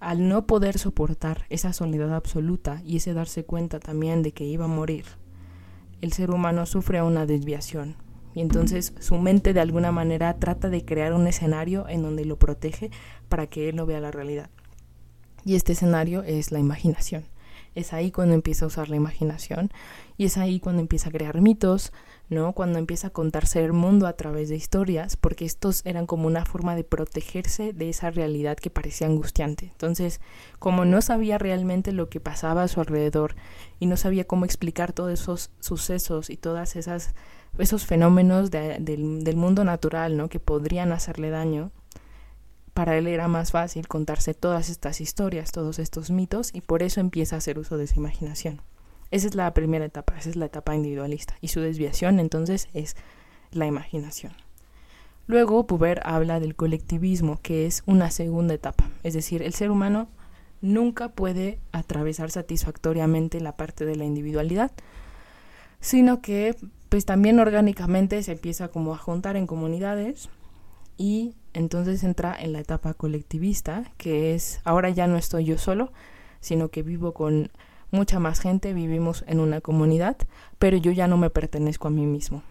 al 0.00 0.28
no 0.28 0.46
poder 0.46 0.78
soportar 0.78 1.46
esa 1.48 1.72
soledad 1.72 2.14
absoluta 2.14 2.82
y 2.84 2.96
ese 2.96 3.14
darse 3.14 3.44
cuenta 3.44 3.80
también 3.80 4.22
de 4.22 4.32
que 4.32 4.44
iba 4.44 4.66
a 4.66 4.68
morir, 4.68 5.04
el 6.00 6.12
ser 6.12 6.30
humano 6.30 6.66
sufre 6.66 7.02
una 7.02 7.26
desviación 7.26 7.96
y 8.36 8.42
entonces 8.42 8.92
su 9.00 9.16
mente 9.16 9.54
de 9.54 9.60
alguna 9.60 9.92
manera 9.92 10.38
trata 10.38 10.68
de 10.68 10.84
crear 10.84 11.14
un 11.14 11.26
escenario 11.26 11.88
en 11.88 12.02
donde 12.02 12.26
lo 12.26 12.38
protege 12.38 12.90
para 13.30 13.46
que 13.46 13.70
él 13.70 13.76
no 13.76 13.86
vea 13.86 13.98
la 13.98 14.10
realidad. 14.10 14.50
Y 15.46 15.54
este 15.54 15.72
escenario 15.72 16.22
es 16.22 16.52
la 16.52 16.58
imaginación. 16.58 17.24
Es 17.76 17.92
ahí 17.92 18.10
cuando 18.10 18.34
empieza 18.34 18.64
a 18.64 18.68
usar 18.68 18.88
la 18.88 18.96
imaginación 18.96 19.70
y 20.16 20.24
es 20.24 20.38
ahí 20.38 20.58
cuando 20.58 20.80
empieza 20.80 21.10
a 21.10 21.12
crear 21.12 21.40
mitos, 21.40 21.92
¿no? 22.28 22.52
Cuando 22.54 22.80
empieza 22.80 23.08
a 23.08 23.10
contarse 23.10 23.62
el 23.62 23.72
mundo 23.72 24.08
a 24.08 24.14
través 24.14 24.48
de 24.48 24.56
historias, 24.56 25.16
porque 25.16 25.44
estos 25.44 25.82
eran 25.84 26.06
como 26.06 26.26
una 26.26 26.44
forma 26.44 26.74
de 26.74 26.82
protegerse 26.82 27.72
de 27.72 27.90
esa 27.90 28.10
realidad 28.10 28.56
que 28.56 28.70
parecía 28.70 29.06
angustiante. 29.06 29.66
Entonces, 29.66 30.20
como 30.58 30.84
no 30.84 31.00
sabía 31.02 31.38
realmente 31.38 31.92
lo 31.92 32.08
que 32.08 32.18
pasaba 32.18 32.64
a 32.64 32.68
su 32.68 32.80
alrededor 32.80 33.36
y 33.78 33.86
no 33.86 33.96
sabía 33.96 34.24
cómo 34.24 34.44
explicar 34.44 34.92
todos 34.92 35.12
esos 35.12 35.50
sucesos 35.60 36.30
y 36.30 36.36
todas 36.36 36.74
esas 36.76 37.14
esos 37.58 37.86
fenómenos 37.86 38.50
del, 38.50 38.84
del 38.84 39.36
mundo 39.36 39.64
natural, 39.64 40.16
¿no? 40.16 40.28
Que 40.28 40.40
podrían 40.40 40.92
hacerle 40.92 41.30
daño, 41.30 41.70
para 42.76 42.98
él 42.98 43.06
era 43.06 43.26
más 43.26 43.52
fácil 43.52 43.88
contarse 43.88 44.34
todas 44.34 44.68
estas 44.68 45.00
historias, 45.00 45.50
todos 45.50 45.78
estos 45.78 46.10
mitos, 46.10 46.50
y 46.52 46.60
por 46.60 46.82
eso 46.82 47.00
empieza 47.00 47.34
a 47.34 47.38
hacer 47.38 47.58
uso 47.58 47.78
de 47.78 47.86
su 47.86 47.94
imaginación. 47.94 48.60
Esa 49.10 49.28
es 49.28 49.34
la 49.34 49.54
primera 49.54 49.86
etapa, 49.86 50.18
esa 50.18 50.28
es 50.28 50.36
la 50.36 50.44
etapa 50.44 50.74
individualista. 50.74 51.36
Y 51.40 51.48
su 51.48 51.60
desviación 51.60 52.20
entonces 52.20 52.68
es 52.74 52.94
la 53.50 53.64
imaginación. 53.64 54.34
Luego 55.26 55.64
Buber 55.64 56.02
habla 56.04 56.38
del 56.38 56.54
colectivismo, 56.54 57.40
que 57.40 57.64
es 57.64 57.82
una 57.86 58.10
segunda 58.10 58.52
etapa. 58.52 58.90
Es 59.02 59.14
decir, 59.14 59.40
el 59.40 59.54
ser 59.54 59.70
humano 59.70 60.10
nunca 60.60 61.08
puede 61.08 61.58
atravesar 61.72 62.30
satisfactoriamente 62.30 63.40
la 63.40 63.56
parte 63.56 63.86
de 63.86 63.96
la 63.96 64.04
individualidad, 64.04 64.70
sino 65.80 66.20
que 66.20 66.54
pues 66.90 67.06
también 67.06 67.40
orgánicamente 67.40 68.22
se 68.22 68.32
empieza 68.32 68.68
como 68.68 68.92
a 68.92 68.98
juntar 68.98 69.36
en 69.36 69.46
comunidades 69.46 70.28
y 70.96 71.34
entonces 71.52 72.04
entra 72.04 72.36
en 72.38 72.52
la 72.52 72.60
etapa 72.60 72.94
colectivista, 72.94 73.92
que 73.96 74.34
es 74.34 74.60
ahora 74.64 74.90
ya 74.90 75.06
no 75.06 75.16
estoy 75.16 75.44
yo 75.44 75.58
solo, 75.58 75.92
sino 76.40 76.68
que 76.68 76.82
vivo 76.82 77.12
con 77.14 77.50
mucha 77.90 78.18
más 78.18 78.40
gente, 78.40 78.72
vivimos 78.72 79.24
en 79.26 79.40
una 79.40 79.60
comunidad, 79.60 80.16
pero 80.58 80.76
yo 80.76 80.92
ya 80.92 81.06
no 81.06 81.16
me 81.16 81.30
pertenezco 81.30 81.88
a 81.88 81.90
mí 81.90 82.06
mismo. 82.06 82.42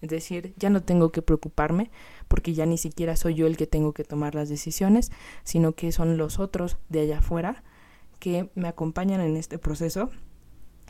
Es 0.00 0.10
decir, 0.10 0.52
ya 0.58 0.68
no 0.68 0.82
tengo 0.82 1.12
que 1.12 1.22
preocuparme 1.22 1.90
porque 2.28 2.52
ya 2.52 2.66
ni 2.66 2.76
siquiera 2.76 3.16
soy 3.16 3.34
yo 3.34 3.46
el 3.46 3.56
que 3.56 3.66
tengo 3.66 3.92
que 3.92 4.04
tomar 4.04 4.34
las 4.34 4.48
decisiones, 4.50 5.10
sino 5.44 5.72
que 5.72 5.92
son 5.92 6.18
los 6.18 6.38
otros 6.38 6.76
de 6.90 7.00
allá 7.00 7.18
afuera 7.18 7.64
que 8.18 8.50
me 8.54 8.68
acompañan 8.68 9.20
en 9.20 9.36
este 9.36 9.58
proceso 9.58 10.10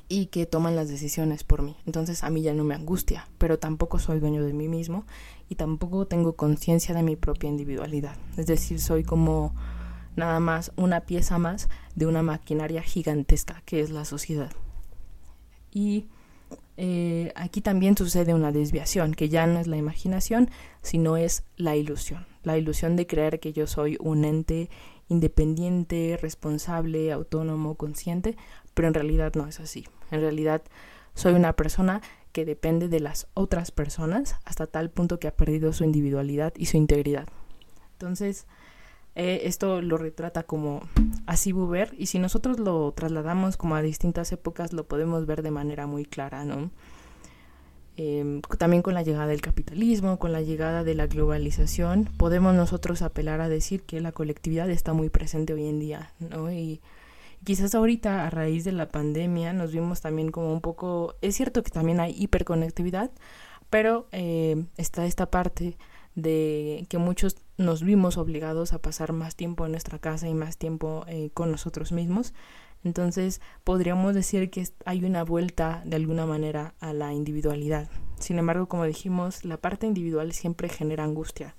y 0.08 0.26
que 0.26 0.46
toman 0.46 0.76
las 0.76 0.88
decisiones 0.88 1.44
por 1.44 1.62
mí. 1.62 1.76
Entonces 1.86 2.24
a 2.24 2.30
mí 2.30 2.42
ya 2.42 2.54
no 2.54 2.64
me 2.64 2.74
angustia, 2.74 3.28
pero 3.38 3.58
tampoco 3.58 3.98
soy 3.98 4.20
dueño 4.20 4.44
de 4.44 4.52
mí 4.52 4.68
mismo 4.68 5.06
y 5.48 5.54
tampoco 5.54 6.06
tengo 6.06 6.36
conciencia 6.36 6.94
de 6.94 7.02
mi 7.02 7.16
propia 7.16 7.48
individualidad. 7.48 8.16
Es 8.36 8.46
decir, 8.46 8.80
soy 8.80 9.04
como 9.04 9.54
nada 10.16 10.40
más 10.40 10.72
una 10.76 11.00
pieza 11.00 11.38
más 11.38 11.68
de 11.94 12.06
una 12.06 12.22
maquinaria 12.22 12.82
gigantesca 12.82 13.62
que 13.64 13.80
es 13.80 13.90
la 13.90 14.04
sociedad. 14.04 14.52
Y 15.72 16.06
eh, 16.76 17.32
aquí 17.36 17.60
también 17.60 17.96
sucede 17.96 18.34
una 18.34 18.52
desviación, 18.52 19.14
que 19.14 19.28
ya 19.28 19.46
no 19.46 19.60
es 19.60 19.66
la 19.66 19.76
imaginación, 19.76 20.50
sino 20.82 21.16
es 21.16 21.44
la 21.56 21.76
ilusión. 21.76 22.26
La 22.42 22.58
ilusión 22.58 22.96
de 22.96 23.06
creer 23.06 23.40
que 23.40 23.52
yo 23.52 23.66
soy 23.66 23.96
un 24.00 24.24
ente 24.24 24.70
independiente, 25.08 26.18
responsable, 26.20 27.12
autónomo, 27.12 27.74
consciente, 27.74 28.36
pero 28.74 28.88
en 28.88 28.94
realidad 28.94 29.32
no 29.34 29.46
es 29.46 29.60
así. 29.60 29.86
En 30.10 30.20
realidad 30.20 30.62
soy 31.14 31.34
una 31.34 31.54
persona 31.54 32.02
que 32.32 32.44
depende 32.44 32.88
de 32.88 33.00
las 33.00 33.28
otras 33.34 33.70
personas 33.70 34.36
hasta 34.44 34.66
tal 34.66 34.90
punto 34.90 35.20
que 35.20 35.28
ha 35.28 35.36
perdido 35.36 35.72
su 35.72 35.84
individualidad 35.84 36.52
y 36.56 36.66
su 36.66 36.76
integridad. 36.76 37.28
Entonces, 37.92 38.46
eh, 39.14 39.42
esto 39.44 39.80
lo 39.80 39.96
retrata 39.96 40.42
como 40.42 40.82
así 41.26 41.52
Buber 41.52 41.94
y 41.96 42.06
si 42.06 42.18
nosotros 42.18 42.58
lo 42.58 42.90
trasladamos 42.92 43.56
como 43.56 43.76
a 43.76 43.82
distintas 43.82 44.32
épocas 44.32 44.72
lo 44.72 44.88
podemos 44.88 45.26
ver 45.26 45.42
de 45.42 45.52
manera 45.52 45.86
muy 45.86 46.04
clara, 46.04 46.44
¿no? 46.44 46.70
Em, 47.96 48.42
también 48.58 48.82
con 48.82 48.94
la 48.94 49.04
llegada 49.04 49.28
del 49.28 49.40
capitalismo, 49.40 50.18
con 50.18 50.32
la 50.32 50.42
llegada 50.42 50.82
de 50.82 50.96
la 50.96 51.06
globalización, 51.06 52.10
podemos 52.16 52.52
nosotros 52.54 53.02
apelar 53.02 53.40
a 53.40 53.48
decir 53.48 53.82
que 53.82 54.00
la 54.00 54.10
colectividad 54.10 54.68
está 54.68 54.92
muy 54.92 55.10
presente 55.10 55.52
hoy 55.52 55.68
en 55.68 55.78
día, 55.78 56.12
¿no? 56.18 56.50
Quizás 57.44 57.74
ahorita 57.74 58.26
a 58.26 58.30
raíz 58.30 58.64
de 58.64 58.72
la 58.72 58.88
pandemia 58.88 59.52
nos 59.52 59.72
vimos 59.72 60.00
también 60.00 60.30
como 60.30 60.52
un 60.52 60.60
poco, 60.60 61.14
es 61.20 61.36
cierto 61.36 61.62
que 61.62 61.70
también 61.70 62.00
hay 62.00 62.14
hiperconectividad, 62.18 63.10
pero 63.70 64.08
eh, 64.12 64.66
está 64.76 65.06
esta 65.06 65.30
parte 65.30 65.76
de 66.14 66.86
que 66.88 66.98
muchos 66.98 67.36
nos 67.56 67.82
vimos 67.82 68.18
obligados 68.18 68.72
a 68.72 68.80
pasar 68.80 69.12
más 69.12 69.36
tiempo 69.36 69.66
en 69.66 69.72
nuestra 69.72 69.98
casa 69.98 70.28
y 70.28 70.34
más 70.34 70.58
tiempo 70.58 71.04
eh, 71.08 71.30
con 71.34 71.50
nosotros 71.50 71.92
mismos. 71.92 72.34
Entonces 72.84 73.40
podríamos 73.64 74.14
decir 74.14 74.50
que 74.50 74.68
hay 74.84 75.04
una 75.04 75.24
vuelta 75.24 75.82
de 75.86 75.96
alguna 75.96 76.26
manera 76.26 76.74
a 76.80 76.92
la 76.92 77.12
individualidad. 77.14 77.88
Sin 78.18 78.38
embargo, 78.38 78.68
como 78.68 78.84
dijimos, 78.84 79.44
la 79.44 79.56
parte 79.56 79.86
individual 79.86 80.32
siempre 80.32 80.68
genera 80.68 81.04
angustia, 81.04 81.56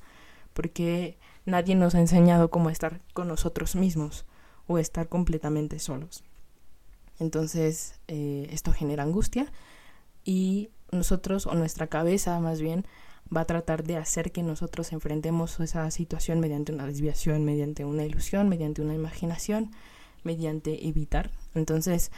porque 0.54 1.18
nadie 1.46 1.76
nos 1.76 1.96
ha 1.96 2.00
enseñado 2.00 2.50
cómo 2.50 2.70
estar 2.70 3.02
con 3.14 3.28
nosotros 3.28 3.76
mismos 3.76 4.26
o 4.68 4.78
estar 4.78 5.08
completamente 5.08 5.80
solos. 5.80 6.24
Entonces, 7.20 7.96
eh, 8.08 8.48
esto 8.52 8.74
genera 8.74 9.04
angustia 9.04 9.52
y 10.24 10.70
nosotros, 10.92 11.46
o 11.46 11.56
nuestra 11.56 11.88
cabeza 11.88 12.40
más 12.40 12.62
bien, 12.62 12.86
va 13.36 13.42
a 13.42 13.46
tratar 13.46 13.84
de 13.84 13.98
hacer 13.98 14.32
que 14.32 14.44
nosotros 14.44 14.92
enfrentemos 14.92 15.60
esa 15.60 15.90
situación 15.92 16.40
mediante 16.40 16.74
una 16.74 16.86
desviación, 16.86 17.44
mediante 17.44 17.86
una 17.86 18.06
ilusión, 18.06 18.50
mediante 18.50 18.82
una 18.82 18.94
imaginación, 18.94 19.72
mediante 20.24 20.88
evitar. 20.88 21.32
Entonces, 21.54 22.12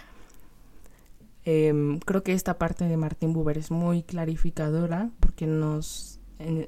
em, 1.46 2.00
creo 2.00 2.24
que 2.24 2.34
esta 2.34 2.58
parte 2.58 2.86
de 2.86 2.98
Martín 2.98 3.34
Buber 3.34 3.58
es 3.58 3.72
muy 3.72 4.04
clarificadora 4.04 5.12
porque 5.20 5.48
nos 5.48 6.20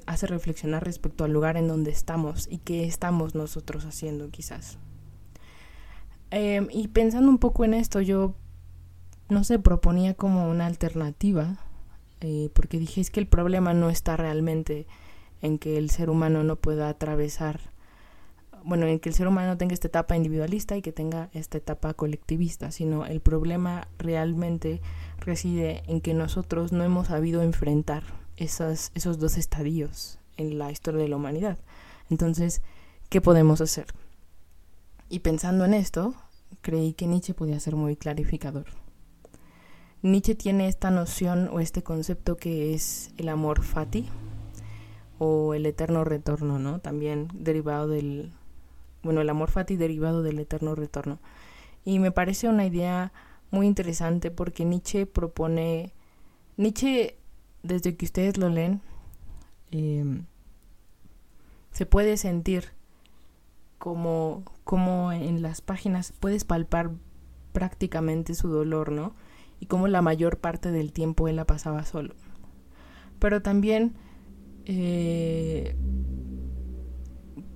hace 0.06 0.26
reflexionar 0.26 0.84
respecto 0.84 1.22
al 1.22 1.32
lugar 1.32 1.56
en 1.56 1.68
donde 1.68 1.92
estamos 1.92 2.48
y 2.50 2.58
qué 2.58 2.86
estamos 2.86 3.36
nosotros 3.36 3.84
haciendo 3.84 4.28
quizás. 4.30 4.78
Em, 6.30 6.68
y 6.70 6.88
pensando 6.88 7.28
un 7.28 7.38
poco 7.38 7.64
en 7.64 7.74
esto, 7.74 8.00
yo, 8.00 8.34
no 9.28 9.44
sé, 9.44 9.58
proponía 9.58 10.14
como 10.14 10.48
una 10.48 10.66
alternativa 10.66 11.58
eh, 12.20 12.50
porque 12.52 12.78
dije 12.78 13.00
es 13.00 13.10
que 13.10 13.20
el 13.20 13.26
problema 13.26 13.72
no 13.72 13.88
está 13.88 14.16
realmente 14.16 14.86
en 15.40 15.58
que 15.58 15.78
el 15.78 15.90
ser 15.90 16.10
humano 16.10 16.44
no 16.44 16.56
pueda 16.56 16.88
atravesar, 16.90 17.60
bueno, 18.62 18.86
en 18.86 19.00
que 19.00 19.08
el 19.08 19.14
ser 19.14 19.26
humano 19.26 19.56
tenga 19.56 19.72
esta 19.72 19.88
etapa 19.88 20.16
individualista 20.16 20.76
y 20.76 20.82
que 20.82 20.92
tenga 20.92 21.30
esta 21.32 21.56
etapa 21.56 21.94
colectivista, 21.94 22.70
sino 22.72 23.06
el 23.06 23.20
problema 23.20 23.88
realmente 23.98 24.82
reside 25.18 25.82
en 25.86 26.02
que 26.02 26.12
nosotros 26.12 26.72
no 26.72 26.84
hemos 26.84 27.06
sabido 27.06 27.42
enfrentar 27.42 28.02
esas, 28.36 28.92
esos 28.94 29.18
dos 29.18 29.38
estadios 29.38 30.18
en 30.36 30.58
la 30.58 30.70
historia 30.70 31.00
de 31.00 31.08
la 31.08 31.16
humanidad. 31.16 31.58
Entonces, 32.10 32.60
¿qué 33.08 33.22
podemos 33.22 33.62
hacer? 33.62 33.86
Y 35.12 35.18
pensando 35.18 35.64
en 35.64 35.74
esto, 35.74 36.14
creí 36.60 36.92
que 36.92 37.08
Nietzsche 37.08 37.34
podía 37.34 37.58
ser 37.58 37.74
muy 37.74 37.96
clarificador. 37.96 38.66
Nietzsche 40.02 40.36
tiene 40.36 40.68
esta 40.68 40.92
noción 40.92 41.48
o 41.52 41.58
este 41.58 41.82
concepto 41.82 42.36
que 42.36 42.74
es 42.74 43.12
el 43.18 43.28
amor 43.28 43.64
fati 43.64 44.08
o 45.18 45.52
el 45.52 45.66
eterno 45.66 46.04
retorno, 46.04 46.60
¿no? 46.60 46.78
También 46.78 47.26
derivado 47.34 47.88
del, 47.88 48.32
bueno, 49.02 49.20
el 49.20 49.28
amor 49.28 49.50
fati 49.50 49.74
derivado 49.74 50.22
del 50.22 50.38
eterno 50.38 50.76
retorno. 50.76 51.18
Y 51.84 51.98
me 51.98 52.12
parece 52.12 52.48
una 52.48 52.64
idea 52.64 53.12
muy 53.50 53.66
interesante 53.66 54.30
porque 54.30 54.64
Nietzsche 54.64 55.06
propone, 55.06 55.92
Nietzsche, 56.56 57.16
desde 57.64 57.96
que 57.96 58.04
ustedes 58.04 58.38
lo 58.38 58.48
leen, 58.48 58.80
em, 59.72 60.26
se 61.72 61.84
puede 61.84 62.16
sentir 62.16 62.78
como, 63.80 64.44
como 64.62 65.10
en 65.10 65.42
las 65.42 65.60
páginas 65.60 66.12
puedes 66.20 66.44
palpar 66.44 66.92
prácticamente 67.52 68.34
su 68.34 68.48
dolor, 68.48 68.92
¿no? 68.92 69.14
y 69.60 69.66
cómo 69.66 69.86
la 69.86 70.02
mayor 70.02 70.38
parte 70.38 70.72
del 70.72 70.92
tiempo 70.92 71.28
él 71.28 71.36
la 71.36 71.44
pasaba 71.44 71.84
solo. 71.84 72.14
Pero 73.18 73.42
también 73.42 73.94
eh, 74.64 75.76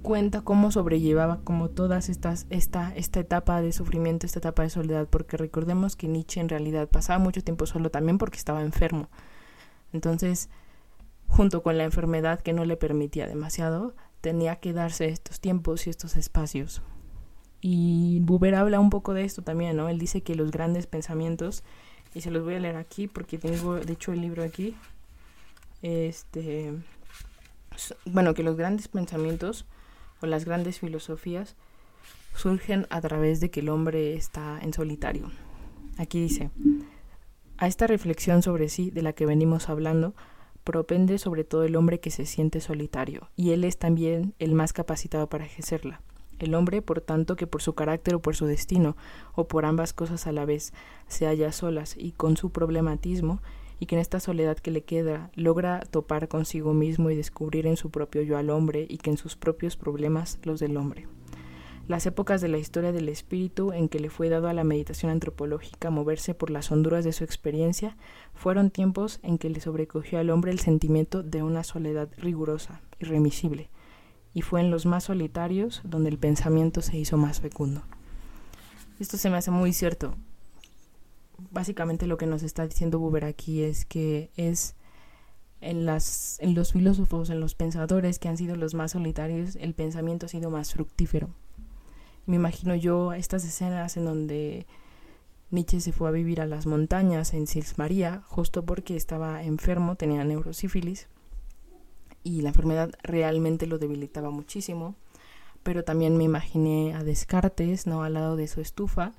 cuenta 0.02 0.42
cómo 0.42 0.70
sobrellevaba 0.70 1.40
como 1.42 1.70
todas 1.70 2.10
estas 2.10 2.46
esta 2.50 2.94
esta 2.94 3.20
etapa 3.20 3.62
de 3.62 3.72
sufrimiento, 3.72 4.26
esta 4.26 4.38
etapa 4.38 4.62
de 4.62 4.70
soledad, 4.70 5.08
porque 5.08 5.38
recordemos 5.38 5.96
que 5.96 6.06
Nietzsche 6.06 6.40
en 6.40 6.50
realidad 6.50 6.88
pasaba 6.88 7.18
mucho 7.18 7.42
tiempo 7.42 7.64
solo 7.64 7.90
también 7.90 8.18
porque 8.18 8.36
estaba 8.36 8.62
enfermo. 8.62 9.08
Entonces, 9.94 10.50
junto 11.26 11.62
con 11.62 11.78
la 11.78 11.84
enfermedad 11.84 12.40
que 12.40 12.52
no 12.52 12.66
le 12.66 12.76
permitía 12.76 13.26
demasiado, 13.26 13.94
tenía 14.24 14.56
que 14.56 14.72
darse 14.72 15.10
estos 15.10 15.38
tiempos 15.38 15.86
y 15.86 15.90
estos 15.90 16.16
espacios. 16.16 16.80
Y 17.60 18.20
Buber 18.22 18.54
habla 18.54 18.80
un 18.80 18.88
poco 18.88 19.12
de 19.12 19.22
esto 19.22 19.42
también, 19.42 19.76
¿no? 19.76 19.90
Él 19.90 19.98
dice 19.98 20.22
que 20.22 20.34
los 20.34 20.50
grandes 20.50 20.86
pensamientos 20.86 21.62
y 22.14 22.22
se 22.22 22.30
los 22.30 22.42
voy 22.42 22.54
a 22.54 22.58
leer 22.58 22.76
aquí 22.76 23.06
porque 23.06 23.36
tengo 23.36 23.74
de 23.74 23.92
hecho 23.92 24.12
el 24.12 24.22
libro 24.22 24.42
aquí 24.42 24.74
este 25.82 26.72
bueno 28.06 28.32
que 28.32 28.42
los 28.42 28.56
grandes 28.56 28.88
pensamientos 28.88 29.66
o 30.22 30.26
las 30.26 30.44
grandes 30.44 30.78
filosofías 30.78 31.56
surgen 32.34 32.86
a 32.88 33.00
través 33.00 33.40
de 33.40 33.50
que 33.50 33.60
el 33.60 33.68
hombre 33.68 34.14
está 34.14 34.58
en 34.62 34.72
solitario 34.72 35.32
aquí 35.98 36.20
dice 36.20 36.50
a 37.58 37.66
esta 37.66 37.88
reflexión 37.88 38.42
sobre 38.42 38.68
sí 38.68 38.90
de 38.90 39.02
la 39.02 39.12
que 39.12 39.26
venimos 39.26 39.68
hablando 39.68 40.14
propende 40.64 41.18
sobre 41.18 41.44
todo 41.44 41.64
el 41.64 41.76
hombre 41.76 42.00
que 42.00 42.10
se 42.10 42.26
siente 42.26 42.60
solitario 42.60 43.28
y 43.36 43.50
él 43.52 43.64
es 43.64 43.78
también 43.78 44.34
el 44.38 44.54
más 44.54 44.72
capacitado 44.72 45.28
para 45.28 45.44
ejercerla 45.44 46.00
el 46.38 46.54
hombre, 46.54 46.82
por 46.82 47.00
tanto, 47.00 47.36
que 47.36 47.46
por 47.46 47.62
su 47.62 47.74
carácter 47.74 48.14
o 48.14 48.20
por 48.20 48.36
su 48.36 48.46
destino, 48.46 48.96
o 49.34 49.46
por 49.46 49.64
ambas 49.64 49.92
cosas 49.92 50.26
a 50.26 50.32
la 50.32 50.44
vez, 50.44 50.72
se 51.08 51.26
halla 51.26 51.52
solas 51.52 51.96
y 51.98 52.12
con 52.12 52.36
su 52.36 52.50
problematismo, 52.50 53.40
y 53.80 53.86
que 53.86 53.96
en 53.96 54.00
esta 54.00 54.20
soledad 54.20 54.58
que 54.58 54.70
le 54.70 54.82
queda 54.82 55.30
logra 55.34 55.80
topar 55.80 56.28
consigo 56.28 56.74
mismo 56.74 57.10
y 57.10 57.16
descubrir 57.16 57.66
en 57.66 57.76
su 57.76 57.90
propio 57.90 58.22
yo 58.22 58.38
al 58.38 58.50
hombre 58.50 58.86
y 58.88 58.98
que 58.98 59.10
en 59.10 59.16
sus 59.16 59.36
propios 59.36 59.76
problemas 59.76 60.38
los 60.44 60.60
del 60.60 60.76
hombre. 60.76 61.08
Las 61.86 62.06
épocas 62.06 62.40
de 62.40 62.48
la 62.48 62.56
historia 62.56 62.92
del 62.92 63.10
espíritu 63.10 63.72
en 63.72 63.90
que 63.90 64.00
le 64.00 64.08
fue 64.08 64.30
dado 64.30 64.48
a 64.48 64.54
la 64.54 64.64
meditación 64.64 65.12
antropológica 65.12 65.90
moverse 65.90 66.34
por 66.34 66.48
las 66.48 66.72
honduras 66.72 67.04
de 67.04 67.12
su 67.12 67.24
experiencia 67.24 67.98
fueron 68.32 68.70
tiempos 68.70 69.20
en 69.22 69.36
que 69.36 69.50
le 69.50 69.60
sobrecogió 69.60 70.18
al 70.18 70.30
hombre 70.30 70.50
el 70.50 70.60
sentimiento 70.60 71.22
de 71.22 71.42
una 71.42 71.62
soledad 71.62 72.08
rigurosa, 72.16 72.80
irremisible, 73.00 73.68
y 74.32 74.40
fue 74.40 74.62
en 74.62 74.70
los 74.70 74.86
más 74.86 75.04
solitarios 75.04 75.82
donde 75.84 76.08
el 76.08 76.18
pensamiento 76.18 76.80
se 76.80 76.96
hizo 76.96 77.18
más 77.18 77.40
fecundo. 77.40 77.82
Esto 78.98 79.18
se 79.18 79.28
me 79.28 79.36
hace 79.36 79.50
muy 79.50 79.74
cierto. 79.74 80.14
Básicamente 81.50 82.06
lo 82.06 82.16
que 82.16 82.26
nos 82.26 82.42
está 82.42 82.66
diciendo 82.66 82.98
Buber 82.98 83.26
aquí 83.26 83.62
es 83.62 83.84
que 83.84 84.30
es 84.36 84.74
en, 85.60 85.84
los 85.84 86.72
filósofos, 86.72 87.28
en 87.28 87.40
los 87.40 87.54
pensadores 87.54 88.18
que 88.18 88.28
han 88.28 88.38
sido 88.38 88.56
los 88.56 88.72
más 88.72 88.92
solitarios, 88.92 89.56
el 89.56 89.74
pensamiento 89.74 90.26
ha 90.26 90.28
sido 90.30 90.48
más 90.50 90.72
fructífero. 90.72 91.28
Me 92.26 92.36
imagino 92.36 92.74
yo 92.74 93.12
estas 93.12 93.44
escenas 93.44 93.96
en 93.96 94.06
donde 94.06 94.66
Nietzsche 95.50 95.80
se 95.80 95.92
fue 95.92 96.08
a 96.08 96.12
vivir 96.12 96.40
a 96.40 96.46
las 96.46 96.66
montañas 96.66 97.34
en 97.34 97.46
Sils 97.46 97.78
María, 97.78 98.22
justo 98.26 98.64
porque 98.64 98.96
estaba 98.96 99.42
enfermo, 99.44 99.96
tenía 99.96 100.24
neurosífilis, 100.24 101.08
y 102.24 102.40
la 102.40 102.48
enfermedad 102.48 102.90
realmente 103.02 103.66
lo 103.66 103.78
debilitaba 103.78 104.30
muchísimo. 104.30 104.96
Pero 105.62 105.84
también 105.84 106.16
me 106.16 106.24
imaginé 106.24 106.94
a 106.94 107.04
Descartes, 107.04 107.86
¿no? 107.86 108.02
Al 108.02 108.14
lado 108.14 108.36
de 108.36 108.48
su 108.48 108.60
estufa, 108.60 109.12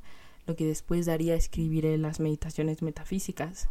lo 0.46 0.56
que 0.56 0.66
después 0.66 1.06
daría 1.06 1.34
a 1.34 1.38
escribir 1.38 1.86
las 2.00 2.20
meditaciones 2.20 2.82
metafísicas. 2.82 3.70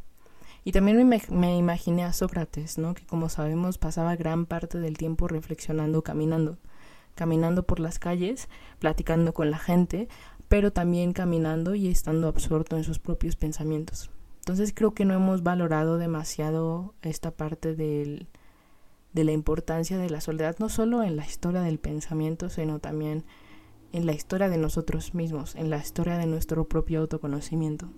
Y 0.64 0.72
también 0.72 1.06
me, 1.06 1.22
me, 1.28 1.56
imaginé 1.56 2.04
a 2.04 2.12
Sócrates, 2.12 2.78
¿no? 2.78 2.94
Que 2.94 3.04
como 3.04 3.28
sabemos 3.28 3.78
pasaba 3.78 4.16
gran 4.16 4.46
parte 4.46 4.78
del 4.78 4.96
tiempo 4.96 5.28
reflexionando, 5.28 6.02
caminando, 6.02 6.56
caminando 7.14 7.64
por 7.64 7.80
las 7.80 7.98
calles, 7.98 8.48
platicando 8.78 9.34
con 9.34 9.50
la 9.50 9.58
gente, 9.58 10.08
pero 10.48 10.72
también 10.72 11.12
caminando 11.12 11.74
y 11.74 11.88
estando 11.88 12.28
absorto 12.28 12.76
en 12.76 12.84
sus 12.84 12.98
propios 12.98 13.36
pensamientos. 13.36 14.10
Entonces 14.40 14.72
creo 14.74 14.92
que 14.92 15.04
no 15.04 15.14
hemos 15.14 15.42
valorado 15.42 15.96
demasiado 15.96 16.94
esta 17.02 17.30
parte 17.30 17.74
de 17.74 18.26
la 19.14 19.32
importancia 19.32 19.96
de 19.96 20.10
la 20.10 20.20
soledad, 20.20 20.56
no 20.58 20.68
solo 20.68 21.02
en 21.02 21.16
la 21.16 21.24
historia 21.24 21.62
del 21.62 21.78
pensamiento, 21.78 22.50
sino 22.50 22.78
también 22.78 23.24
en 23.92 24.06
la 24.06 24.12
historia 24.12 24.48
de 24.48 24.58
nosotros 24.58 25.14
mismos, 25.14 25.54
en 25.54 25.70
la 25.70 25.78
historia 25.78 26.18
de 26.18 26.26
nuestro 26.26 26.64
propio 26.68 27.00
autoconocimiento. 27.00 27.88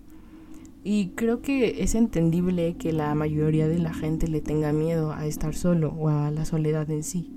Y 0.84 1.08
creo 1.16 1.42
que 1.42 1.82
es 1.82 1.96
entendible 1.96 2.76
que 2.76 2.92
la 2.92 3.12
mayoría 3.16 3.66
de 3.66 3.80
la 3.80 3.92
gente 3.92 4.28
le 4.28 4.40
tenga 4.40 4.72
miedo 4.72 5.10
a 5.10 5.26
estar 5.26 5.52
solo 5.52 5.88
o 5.98 6.10
a 6.10 6.30
la 6.30 6.44
soledad 6.44 6.88
en 6.90 7.02
sí. 7.02 7.32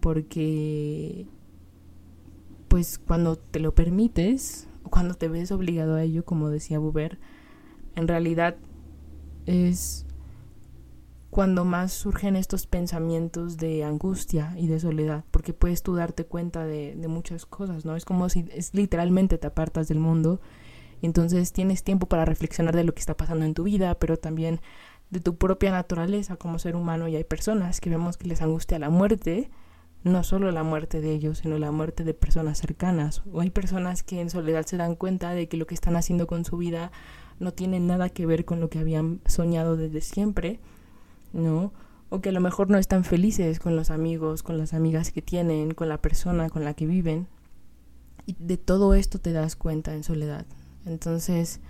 Porque, 0.00 1.26
pues 2.68 2.98
cuando 2.98 3.36
te 3.36 3.60
lo 3.60 3.74
permites, 3.74 4.68
o 4.84 4.90
cuando 4.90 5.14
te 5.14 5.28
ves 5.28 5.52
obligado 5.52 5.94
a 5.94 6.02
ello, 6.02 6.24
como 6.24 6.48
decía 6.48 6.78
Buber, 6.78 7.18
en 7.96 8.08
realidad 8.08 8.56
es 9.46 10.06
cuando 11.30 11.64
más 11.64 11.92
surgen 11.92 12.34
estos 12.34 12.66
pensamientos 12.66 13.56
de 13.56 13.84
angustia 13.84 14.54
y 14.56 14.66
de 14.66 14.80
soledad, 14.80 15.24
porque 15.30 15.52
puedes 15.52 15.82
tú 15.82 15.94
darte 15.94 16.24
cuenta 16.24 16.64
de, 16.64 16.96
muchas 17.08 17.46
cosas, 17.46 17.84
¿no? 17.84 17.94
Es 17.94 18.04
como 18.04 18.28
si 18.28 18.46
es 18.52 18.74
literalmente 18.74 19.38
te 19.38 19.46
apartas 19.46 19.86
del 19.86 20.00
mundo 20.00 20.40
entonces 21.02 21.52
tienes 21.52 21.82
tiempo 21.82 22.06
para 22.06 22.24
reflexionar 22.24 22.76
de 22.76 22.84
lo 22.84 22.94
que 22.94 23.00
está 23.00 23.16
pasando 23.16 23.44
en 23.44 23.54
tu 23.54 23.64
vida, 23.64 23.94
pero 23.98 24.16
también 24.16 24.60
de 25.10 25.20
tu 25.20 25.36
propia 25.36 25.70
naturaleza 25.70 26.36
como 26.36 26.58
ser 26.58 26.76
humano 26.76 27.08
y 27.08 27.16
hay 27.16 27.24
personas 27.24 27.80
que 27.80 27.90
vemos 27.90 28.16
que 28.16 28.28
les 28.28 28.42
angustia 28.42 28.78
la 28.78 28.90
muerte, 28.90 29.50
no 30.02 30.24
solo 30.24 30.50
la 30.50 30.62
muerte 30.62 31.00
de 31.00 31.12
ellos, 31.12 31.38
sino 31.38 31.58
la 31.58 31.70
muerte 31.70 32.04
de 32.04 32.14
personas 32.14 32.58
cercanas. 32.58 33.22
O 33.32 33.40
hay 33.40 33.50
personas 33.50 34.02
que 34.02 34.20
en 34.20 34.30
soledad 34.30 34.64
se 34.66 34.76
dan 34.76 34.94
cuenta 34.94 35.30
de 35.30 35.48
que 35.48 35.56
lo 35.56 35.66
que 35.66 35.74
están 35.74 35.96
haciendo 35.96 36.26
con 36.26 36.44
su 36.44 36.56
vida 36.56 36.90
no 37.38 37.52
tiene 37.52 37.80
nada 37.80 38.08
que 38.08 38.26
ver 38.26 38.44
con 38.44 38.60
lo 38.60 38.70
que 38.70 38.78
habían 38.78 39.20
soñado 39.26 39.76
desde 39.76 40.00
siempre, 40.00 40.60
¿no? 41.32 41.72
O 42.08 42.20
que 42.20 42.30
a 42.30 42.32
lo 42.32 42.40
mejor 42.40 42.70
no 42.70 42.78
están 42.78 43.04
felices 43.04 43.60
con 43.60 43.76
los 43.76 43.90
amigos, 43.90 44.42
con 44.42 44.58
las 44.58 44.74
amigas 44.74 45.12
que 45.12 45.22
tienen, 45.22 45.72
con 45.72 45.88
la 45.88 46.00
persona 46.00 46.50
con 46.50 46.64
la 46.64 46.74
que 46.74 46.86
viven. 46.86 47.28
Y 48.26 48.36
de 48.38 48.56
todo 48.56 48.94
esto 48.94 49.18
te 49.18 49.32
das 49.32 49.56
cuenta 49.56 49.94
en 49.94 50.02
soledad. 50.02 50.46
Entonces, 50.86 51.60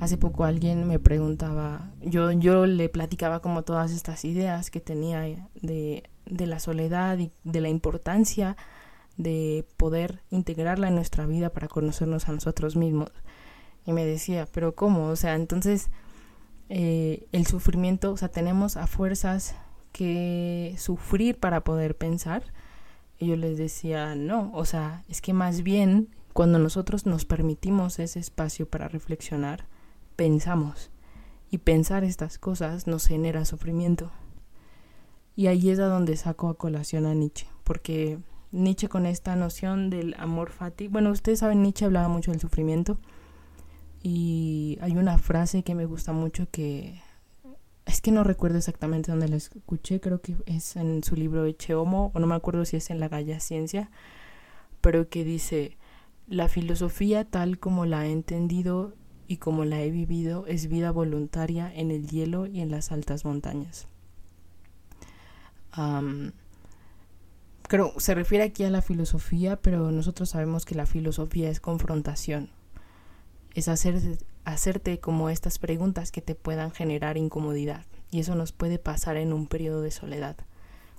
hace 0.00 0.16
poco 0.18 0.44
alguien 0.44 0.86
me 0.86 0.98
preguntaba, 0.98 1.90
yo, 2.02 2.30
yo 2.32 2.66
le 2.66 2.88
platicaba 2.88 3.40
como 3.40 3.62
todas 3.62 3.92
estas 3.92 4.24
ideas 4.24 4.70
que 4.70 4.80
tenía 4.80 5.20
de, 5.60 6.04
de 6.26 6.46
la 6.46 6.58
soledad 6.58 7.18
y 7.18 7.32
de 7.44 7.60
la 7.60 7.68
importancia 7.68 8.56
de 9.16 9.66
poder 9.76 10.22
integrarla 10.30 10.88
en 10.88 10.94
nuestra 10.94 11.26
vida 11.26 11.50
para 11.50 11.68
conocernos 11.68 12.28
a 12.28 12.32
nosotros 12.32 12.76
mismos. 12.76 13.10
Y 13.86 13.92
me 13.92 14.04
decía, 14.04 14.46
pero 14.52 14.74
¿cómo? 14.74 15.08
O 15.08 15.16
sea, 15.16 15.34
entonces 15.34 15.90
eh, 16.68 17.26
el 17.32 17.46
sufrimiento, 17.46 18.12
o 18.12 18.16
sea, 18.16 18.28
tenemos 18.28 18.76
a 18.76 18.86
fuerzas 18.86 19.54
que 19.92 20.74
sufrir 20.78 21.38
para 21.38 21.62
poder 21.62 21.96
pensar. 21.96 22.42
Y 23.18 23.28
yo 23.28 23.36
les 23.36 23.56
decía, 23.56 24.14
no, 24.14 24.50
o 24.52 24.64
sea, 24.64 25.04
es 25.08 25.22
que 25.22 25.32
más 25.32 25.62
bien 25.62 26.08
cuando 26.32 26.58
nosotros 26.58 27.06
nos 27.06 27.24
permitimos 27.24 27.98
ese 27.98 28.18
espacio 28.18 28.68
para 28.68 28.88
reflexionar, 28.88 29.66
pensamos. 30.16 30.90
Y 31.50 31.58
pensar 31.58 32.04
estas 32.04 32.38
cosas 32.38 32.86
nos 32.86 33.06
genera 33.06 33.44
sufrimiento. 33.44 34.10
Y 35.36 35.46
ahí 35.48 35.70
es 35.70 35.78
a 35.78 35.86
donde 35.86 36.16
saco 36.16 36.48
a 36.48 36.56
colación 36.56 37.06
a 37.06 37.14
Nietzsche, 37.14 37.46
porque 37.62 38.18
Nietzsche 38.52 38.88
con 38.88 39.04
esta 39.04 39.36
noción 39.36 39.90
del 39.90 40.14
amor 40.18 40.50
fati, 40.50 40.88
bueno, 40.88 41.10
ustedes 41.10 41.40
saben, 41.40 41.62
Nietzsche 41.62 41.84
hablaba 41.84 42.08
mucho 42.08 42.30
del 42.30 42.40
sufrimiento, 42.40 42.98
y 44.02 44.78
hay 44.80 44.96
una 44.96 45.18
frase 45.18 45.62
que 45.62 45.74
me 45.74 45.84
gusta 45.84 46.12
mucho 46.12 46.48
que 46.50 47.02
es 47.86 48.00
que 48.00 48.10
no 48.10 48.24
recuerdo 48.24 48.58
exactamente 48.58 49.10
dónde 49.10 49.28
la 49.28 49.36
escuché, 49.36 50.00
creo 50.00 50.20
que 50.20 50.36
es 50.46 50.74
en 50.76 51.04
su 51.04 51.14
libro 51.14 51.44
Eche 51.44 51.74
Homo, 51.74 52.10
o 52.14 52.18
no 52.18 52.26
me 52.26 52.34
acuerdo 52.34 52.64
si 52.64 52.76
es 52.76 52.90
en 52.90 52.98
la 52.98 53.08
Galla 53.08 53.38
Ciencia, 53.38 53.90
pero 54.80 55.08
que 55.08 55.24
dice, 55.24 55.76
la 56.26 56.48
filosofía 56.48 57.24
tal 57.24 57.58
como 57.58 57.86
la 57.86 58.06
he 58.06 58.12
entendido 58.12 58.94
y 59.28 59.36
como 59.36 59.64
la 59.64 59.80
he 59.82 59.90
vivido 59.90 60.46
es 60.46 60.68
vida 60.68 60.90
voluntaria 60.90 61.72
en 61.72 61.90
el 61.90 62.08
hielo 62.08 62.46
y 62.46 62.60
en 62.60 62.70
las 62.70 62.90
altas 62.90 63.24
montañas. 63.24 63.88
Creo, 67.62 67.92
se 67.98 68.14
refiere 68.14 68.44
aquí 68.44 68.64
a 68.64 68.70
la 68.70 68.82
filosofía, 68.82 69.56
pero 69.56 69.90
nosotros 69.90 70.30
sabemos 70.30 70.64
que 70.64 70.74
la 70.74 70.86
filosofía 70.86 71.50
es 71.50 71.60
confrontación. 71.60 72.50
Es 73.54 73.68
hacer, 73.68 74.00
hacerte 74.44 75.00
como 75.00 75.30
estas 75.30 75.58
preguntas 75.58 76.12
que 76.12 76.22
te 76.22 76.34
puedan 76.34 76.70
generar 76.70 77.16
incomodidad. 77.16 77.84
Y 78.10 78.20
eso 78.20 78.34
nos 78.34 78.52
puede 78.52 78.78
pasar 78.78 79.16
en 79.16 79.32
un 79.32 79.46
periodo 79.46 79.80
de 79.80 79.90
soledad. 79.90 80.36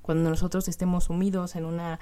Cuando 0.02 0.30
nosotros 0.30 0.68
estemos 0.68 1.06
sumidos 1.06 1.56
en 1.56 1.66
una 1.66 2.00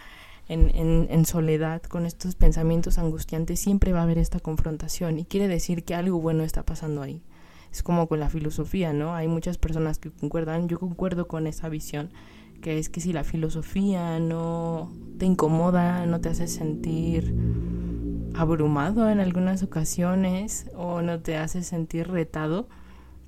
en, 0.47 1.25
soledad, 1.25 1.81
con 1.83 2.05
estos 2.05 2.35
pensamientos 2.35 2.97
angustiantes, 2.97 3.59
siempre 3.59 3.93
va 3.93 4.01
a 4.01 4.03
haber 4.03 4.17
esta 4.17 4.39
confrontación 4.39 5.17
y 5.17 5.25
quiere 5.25 5.47
decir 5.47 5.83
que 5.83 5.95
algo 5.95 6.19
bueno 6.19 6.43
está 6.43 6.63
pasando 6.63 7.01
ahí. 7.01 7.23
Es 7.71 7.83
como 7.83 8.07
con 8.07 8.19
la 8.19 8.29
filosofía, 8.29 8.93
¿no? 8.93 9.15
Hay 9.15 9.27
muchas 9.27 9.57
personas 9.57 9.97
que 9.97 10.11
concuerdan, 10.11 10.69
yo 10.69 10.79
concuerdo 10.79 11.27
con 11.27 11.47
esa 11.47 11.67
visión, 11.67 12.11
que 12.62 12.78
es 12.80 12.89
que 12.89 13.02
si 13.02 13.13
la 13.13 13.24
filosofía 13.24 14.20
no 14.20 14.91
te 15.18 15.26
incomoda, 15.26 16.06
no 16.06 16.22
te 16.22 16.30
hace 16.30 16.48
sentir 16.48 17.36
abrumado 18.34 19.10
en 19.10 19.20
algunas 19.20 19.63
ocasiones 19.63 20.70
o 20.76 21.02
no 21.02 21.22
te 21.22 21.38
hace 21.38 21.63
sentir 21.63 22.10
retado, 22.10 22.68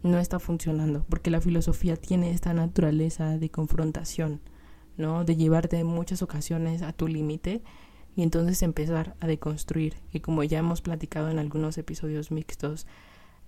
no 0.04 0.20
está 0.20 0.40
funcionando, 0.40 1.06
porque 1.10 1.32
la 1.32 1.42
filosofía 1.42 1.96
tiene 1.96 2.32
esta 2.32 2.54
naturaleza 2.54 3.38
de 3.38 3.50
confrontación 3.50 4.42
¿no? 4.98 5.24
De 5.24 5.36
llevarte 5.36 5.80
en 5.80 5.88
muchas 5.88 6.22
ocasiones 6.22 6.82
a 6.82 6.92
tu 6.92 7.08
límite 7.08 7.64
y 8.16 8.24
entonces 8.24 8.62
empezar 8.64 9.16
a 9.20 9.28
deconstruir. 9.28 9.96
Y 10.12 10.20
como 10.20 10.44
ya 10.44 10.60
hemos 10.60 10.82
platicado 10.82 11.30
en 11.30 11.40
algunos 11.40 11.78
episodios 11.78 12.32
mixtos, 12.32 12.88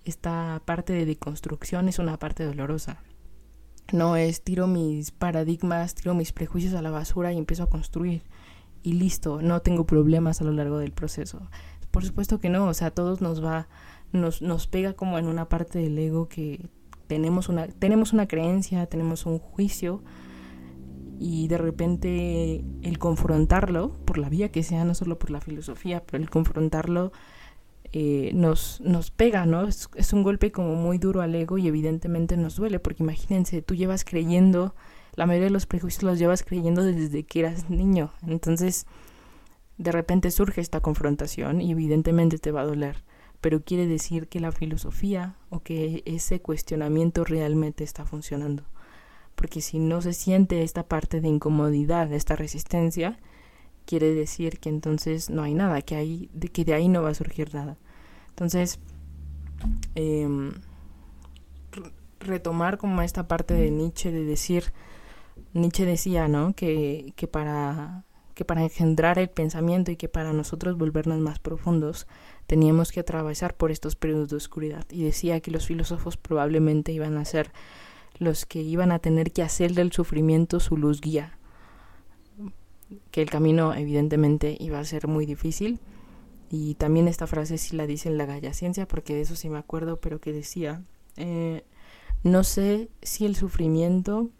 esta 0.04 0.62
parte 0.64 0.92
de 0.92 1.04
deconstrucción 1.04 1.88
es 1.88 1.98
una 1.98 2.18
parte 2.18 2.44
dolorosa. 2.44 3.02
No 3.92 4.16
es 4.16 4.42
tiro 4.42 4.66
mis 4.66 5.10
paradigmas, 5.10 5.94
tiro 5.94 6.14
mis 6.14 6.32
prejuicios 6.32 6.74
a 6.74 6.82
la 6.82 6.90
basura 6.90 7.32
y 7.32 7.38
empiezo 7.38 7.64
a 7.64 7.68
construir. 7.68 8.22
Y 8.82 8.94
listo, 8.94 9.42
no 9.42 9.60
tengo 9.60 9.84
problemas 9.84 10.40
a 10.40 10.44
lo 10.44 10.52
largo 10.52 10.78
del 10.78 10.92
proceso. 10.92 11.48
Por 11.90 12.04
supuesto 12.04 12.38
que 12.38 12.48
no, 12.48 12.66
o 12.66 12.74
sea, 12.74 12.88
a 12.88 12.90
todos 12.92 13.20
nos 13.20 13.44
va, 13.44 13.68
nos, 14.12 14.42
nos 14.42 14.66
pega 14.66 14.94
como 14.94 15.18
en 15.18 15.26
una 15.26 15.48
parte 15.48 15.80
del 15.80 15.98
ego 15.98 16.28
que 16.28 16.68
tenemos 17.08 17.48
una, 17.48 17.66
tenemos 17.66 18.12
una 18.12 18.28
creencia, 18.28 18.86
tenemos 18.86 19.26
un 19.26 19.38
juicio, 19.38 20.02
y 21.22 21.48
de 21.48 21.58
repente 21.58 22.64
el 22.80 22.98
confrontarlo, 22.98 23.90
por 24.06 24.16
la 24.16 24.30
vía 24.30 24.50
que 24.50 24.62
sea, 24.62 24.86
no 24.86 24.94
solo 24.94 25.18
por 25.18 25.30
la 25.30 25.42
filosofía, 25.42 26.02
pero 26.02 26.22
el 26.22 26.30
confrontarlo 26.30 27.12
eh, 27.92 28.30
nos, 28.34 28.80
nos 28.80 29.10
pega, 29.10 29.46
¿no? 29.46 29.66
Es, 29.66 29.88
es, 29.94 30.12
un 30.12 30.22
golpe 30.22 30.52
como 30.52 30.74
muy 30.74 30.98
duro 30.98 31.22
al 31.22 31.34
ego 31.34 31.58
y 31.58 31.68
evidentemente 31.68 32.36
nos 32.36 32.56
duele, 32.56 32.78
porque 32.78 33.02
imagínense, 33.02 33.62
tú 33.62 33.74
llevas 33.74 34.04
creyendo, 34.04 34.74
la 35.16 35.26
mayoría 35.26 35.46
de 35.46 35.52
los 35.52 35.66
prejuicios 35.66 36.04
los 36.04 36.18
llevas 36.18 36.42
creyendo 36.42 36.84
desde 36.84 37.24
que 37.24 37.40
eras 37.40 37.68
niño, 37.68 38.12
entonces 38.26 38.86
de 39.78 39.92
repente 39.92 40.30
surge 40.30 40.60
esta 40.60 40.80
confrontación 40.80 41.60
y 41.60 41.72
evidentemente 41.72 42.38
te 42.38 42.52
va 42.52 42.60
a 42.60 42.66
doler, 42.66 43.02
pero 43.40 43.62
quiere 43.64 43.86
decir 43.86 44.28
que 44.28 44.40
la 44.40 44.52
filosofía 44.52 45.36
o 45.48 45.60
que 45.60 46.02
ese 46.06 46.40
cuestionamiento 46.40 47.24
realmente 47.24 47.82
está 47.82 48.04
funcionando 48.04 48.64
porque 49.40 49.62
si 49.62 49.78
no 49.78 50.02
se 50.02 50.12
siente 50.12 50.62
esta 50.62 50.82
parte 50.86 51.22
de 51.22 51.28
incomodidad, 51.28 52.12
esta 52.12 52.36
resistencia, 52.36 53.18
quiere 53.86 54.14
decir 54.14 54.58
que 54.58 54.68
entonces 54.68 55.30
no 55.30 55.42
hay 55.42 55.54
nada, 55.54 55.82
que, 55.82 55.96
hay, 55.96 56.30
de, 56.32 56.48
que 56.48 56.64
de 56.64 56.74
ahí 56.74 56.88
no 56.88 57.02
va 57.02 57.10
a 57.10 57.14
surgir 57.14 57.54
nada. 57.54 57.76
Entonces, 58.30 58.78
em, 59.94 60.52
retomar 62.20 62.78
como 62.78 63.02
esta 63.02 63.28
parte 63.28 63.54
de 63.54 63.70
Nietzsche 63.70 64.12
de 64.12 64.24
decir, 64.24 64.72
Nietzsche 65.52 65.84
decía, 65.84 66.28
¿no? 66.28 66.54
Que, 66.54 67.12
que, 67.16 67.26
para, 67.26 68.04
que 68.34 68.44
para 68.44 68.62
engendrar 68.62 69.18
el 69.18 69.28
pensamiento 69.28 69.90
y 69.90 69.96
que 69.96 70.08
para 70.08 70.32
nosotros 70.32 70.76
volvernos 70.76 71.18
más 71.18 71.38
profundos 71.38 72.06
teníamos 72.46 72.92
que 72.92 73.00
atravesar 73.00 73.54
por 73.54 73.70
estos 73.70 73.96
periodos 73.96 74.28
de 74.30 74.36
oscuridad. 74.36 74.86
Y 74.90 75.02
decía 75.02 75.40
que 75.40 75.50
los 75.50 75.66
filósofos 75.66 76.16
probablemente 76.16 76.92
iban 76.92 77.16
a 77.16 77.24
ser 77.24 77.52
los 78.18 78.44
que 78.46 78.60
iban 78.60 78.92
a 78.92 78.98
tener 78.98 79.32
que 79.32 79.42
hacer 79.42 79.72
del 79.74 79.92
sufrimiento 79.92 80.60
su 80.60 80.76
luz 80.76 81.00
guía. 81.00 81.38
Que 83.10 83.22
el 83.22 83.30
camino 83.30 83.74
evidentemente 83.74 84.56
iba 84.58 84.78
a 84.78 84.84
ser 84.84 85.06
muy 85.06 85.26
difícil. 85.26 85.80
Y 86.50 86.74
también 86.74 87.06
esta 87.06 87.26
frase 87.26 87.58
sí 87.58 87.76
la 87.76 87.86
dice 87.86 88.08
en 88.08 88.18
la 88.18 88.26
Galla 88.26 88.52
Ciencia, 88.52 88.88
porque 88.88 89.14
de 89.14 89.20
eso 89.20 89.36
sí 89.36 89.48
me 89.48 89.58
acuerdo, 89.58 90.00
pero 90.00 90.20
que 90.20 90.32
decía, 90.32 90.82
eh, 91.16 91.64
no 92.22 92.44
sé 92.44 92.90
si 93.02 93.26
el 93.26 93.36
sufrimiento... 93.36 94.30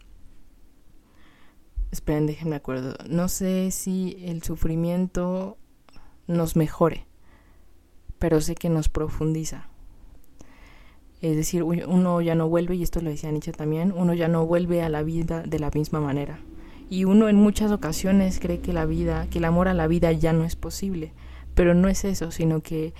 Esperen, 1.91 2.25
déjenme 2.27 2.55
acuerdo. 2.55 2.95
No 3.09 3.27
sé 3.27 3.71
si 3.71 4.17
el 4.21 4.43
sufrimiento 4.43 5.57
nos 6.27 6.55
mejore, 6.55 7.05
pero 8.19 8.39
sé 8.41 8.55
que 8.55 8.69
nos 8.69 8.89
profundiza. 8.89 9.67
Es 11.21 11.35
decir, 11.35 11.63
uno 11.63 12.21
ya 12.21 12.33
no 12.33 12.49
vuelve, 12.49 12.75
y 12.75 12.83
esto 12.83 12.99
lo 13.01 13.09
decía 13.09 13.31
Nietzsche 13.31 13.51
también, 13.51 13.93
uno 13.95 14.13
ya 14.13 14.27
no 14.27 14.45
vuelve 14.45 14.81
a 14.81 14.89
la 14.89 15.03
vida 15.03 15.43
de 15.43 15.59
la 15.59 15.69
misma 15.69 15.99
manera. 16.01 16.39
Y 16.91 17.05
uno 17.05 17.29
en 17.29 17.37
muchas 17.37 17.71
ocasiones 17.71 18.41
cree 18.41 18.59
que 18.59 18.73
la 18.73 18.85
vida, 18.85 19.25
que 19.29 19.37
el 19.37 19.45
amor 19.45 19.69
a 19.69 19.73
la 19.73 19.87
vida 19.87 20.11
ya 20.11 20.33
no 20.33 20.43
es 20.43 20.57
posible. 20.57 21.13
Pero 21.55 21.73
no 21.73 21.87
es 21.87 22.03
eso, 22.03 22.31
sino 22.31 22.59
que 22.59 22.93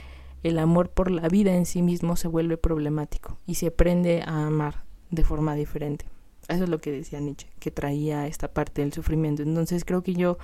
el 0.43 0.59
amor 0.59 0.91
por 0.91 1.11
la 1.11 1.27
vida 1.27 1.53
en 1.53 1.65
sí 1.65 1.81
mismo 1.81 2.15
se 2.15 2.29
vuelve 2.29 2.55
problemático 2.55 3.37
y 3.45 3.55
se 3.55 3.67
aprende 3.67 4.23
a 4.25 4.47
amar 4.47 4.85
de 5.09 5.25
forma 5.25 5.55
diferente. 5.55 6.05
Eso 6.47 6.63
es 6.63 6.69
lo 6.69 6.79
que 6.79 6.89
decía 6.89 7.19
Nietzsche, 7.19 7.49
que 7.59 7.69
traía 7.69 8.27
esta 8.27 8.47
parte 8.47 8.81
del 8.81 8.93
sufrimiento. 8.93 9.43
Entonces 9.43 9.83
creo 9.83 10.03
que 10.03 10.13
yo, 10.13 10.37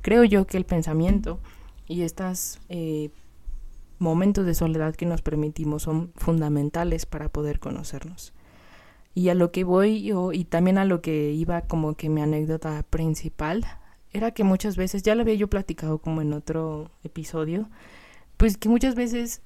creo 0.00 0.22
yo 0.22 0.46
que 0.46 0.56
el 0.56 0.64
pensamiento 0.64 1.40
y 1.88 2.02
estas 2.02 2.60
eh, 2.68 3.10
momentos 3.98 4.46
de 4.46 4.54
soledad 4.54 4.94
que 4.94 5.04
nos 5.04 5.20
permitimos 5.20 5.82
son 5.82 6.12
fundamentales 6.14 7.06
para 7.06 7.28
poder 7.28 7.58
conocernos. 7.58 8.32
Y 9.18 9.30
a 9.30 9.34
lo 9.34 9.50
que 9.50 9.64
voy 9.64 10.02
yo, 10.02 10.32
y 10.32 10.44
también 10.44 10.78
a 10.78 10.84
lo 10.84 11.02
que 11.02 11.32
iba 11.32 11.62
como 11.62 11.96
que 11.96 12.08
mi 12.08 12.20
anécdota 12.20 12.84
principal, 12.88 13.66
era 14.12 14.30
que 14.30 14.44
muchas 14.44 14.76
veces, 14.76 15.02
ya 15.02 15.16
lo 15.16 15.22
había 15.22 15.34
yo 15.34 15.50
platicado 15.50 15.98
como 15.98 16.22
en 16.22 16.32
otro 16.32 16.92
episodio, 17.02 17.68
pues 18.36 18.56
que 18.56 18.68
muchas 18.68 18.94
veces 18.94 19.42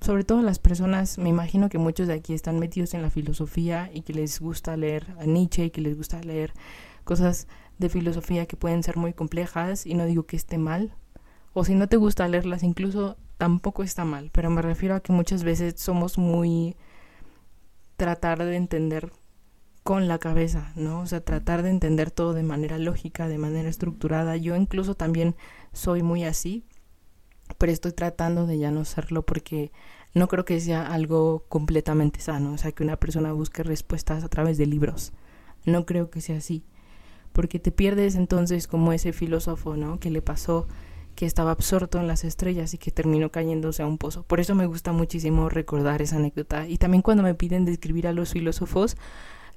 sobre 0.00 0.24
todo 0.24 0.42
las 0.42 0.58
personas, 0.58 1.16
me 1.18 1.28
imagino 1.28 1.68
que 1.68 1.78
muchos 1.78 2.08
de 2.08 2.14
aquí 2.14 2.34
están 2.34 2.58
metidos 2.58 2.92
en 2.92 3.02
la 3.02 3.10
filosofía 3.10 3.88
y 3.94 4.02
que 4.02 4.14
les 4.14 4.40
gusta 4.40 4.76
leer 4.76 5.14
a 5.20 5.26
Nietzsche 5.26 5.66
y 5.66 5.70
que 5.70 5.80
les 5.80 5.96
gusta 5.96 6.20
leer 6.20 6.52
cosas 7.04 7.46
de 7.78 7.88
filosofía 7.88 8.46
que 8.46 8.56
pueden 8.56 8.82
ser 8.82 8.96
muy 8.96 9.12
complejas 9.12 9.86
y 9.86 9.94
no 9.94 10.06
digo 10.06 10.26
que 10.26 10.34
esté 10.36 10.58
mal, 10.58 10.92
o 11.52 11.64
si 11.64 11.76
no 11.76 11.88
te 11.88 11.98
gusta 11.98 12.26
leerlas 12.26 12.64
incluso 12.64 13.16
tampoco 13.38 13.84
está 13.84 14.04
mal, 14.04 14.30
pero 14.32 14.50
me 14.50 14.60
refiero 14.60 14.96
a 14.96 15.00
que 15.00 15.12
muchas 15.12 15.44
veces 15.44 15.74
somos 15.76 16.18
muy 16.18 16.74
tratar 18.04 18.44
de 18.44 18.54
entender 18.54 19.12
con 19.82 20.08
la 20.08 20.18
cabeza, 20.18 20.72
¿no? 20.76 21.00
O 21.00 21.06
sea, 21.06 21.24
tratar 21.24 21.62
de 21.62 21.70
entender 21.70 22.10
todo 22.10 22.34
de 22.34 22.42
manera 22.42 22.76
lógica, 22.76 23.28
de 23.28 23.38
manera 23.38 23.66
estructurada. 23.66 24.36
Yo 24.36 24.56
incluso 24.56 24.94
también 24.94 25.36
soy 25.72 26.02
muy 26.02 26.22
así, 26.22 26.66
pero 27.56 27.72
estoy 27.72 27.92
tratando 27.92 28.46
de 28.46 28.58
ya 28.58 28.70
no 28.70 28.84
serlo 28.84 29.24
porque 29.24 29.72
no 30.12 30.28
creo 30.28 30.44
que 30.44 30.60
sea 30.60 30.86
algo 30.86 31.46
completamente 31.48 32.20
sano, 32.20 32.52
o 32.52 32.58
sea, 32.58 32.72
que 32.72 32.82
una 32.82 32.98
persona 32.98 33.32
busque 33.32 33.62
respuestas 33.62 34.22
a 34.22 34.28
través 34.28 34.58
de 34.58 34.66
libros. 34.66 35.14
No 35.64 35.86
creo 35.86 36.10
que 36.10 36.20
sea 36.20 36.36
así, 36.36 36.62
porque 37.32 37.58
te 37.58 37.72
pierdes 37.72 38.16
entonces 38.16 38.66
como 38.66 38.92
ese 38.92 39.14
filósofo, 39.14 39.78
¿no? 39.78 39.98
Que 39.98 40.10
le 40.10 40.20
pasó 40.20 40.68
que 41.14 41.26
estaba 41.26 41.52
absorto 41.52 41.98
en 41.98 42.06
las 42.06 42.24
estrellas 42.24 42.74
y 42.74 42.78
que 42.78 42.90
terminó 42.90 43.30
cayéndose 43.30 43.82
a 43.82 43.86
un 43.86 43.98
pozo. 43.98 44.24
Por 44.24 44.40
eso 44.40 44.54
me 44.54 44.66
gusta 44.66 44.92
muchísimo 44.92 45.48
recordar 45.48 46.02
esa 46.02 46.16
anécdota. 46.16 46.66
Y 46.66 46.78
también 46.78 47.02
cuando 47.02 47.22
me 47.22 47.34
piden 47.34 47.64
describir 47.64 48.06
a 48.06 48.12
los 48.12 48.32
filósofos, 48.32 48.96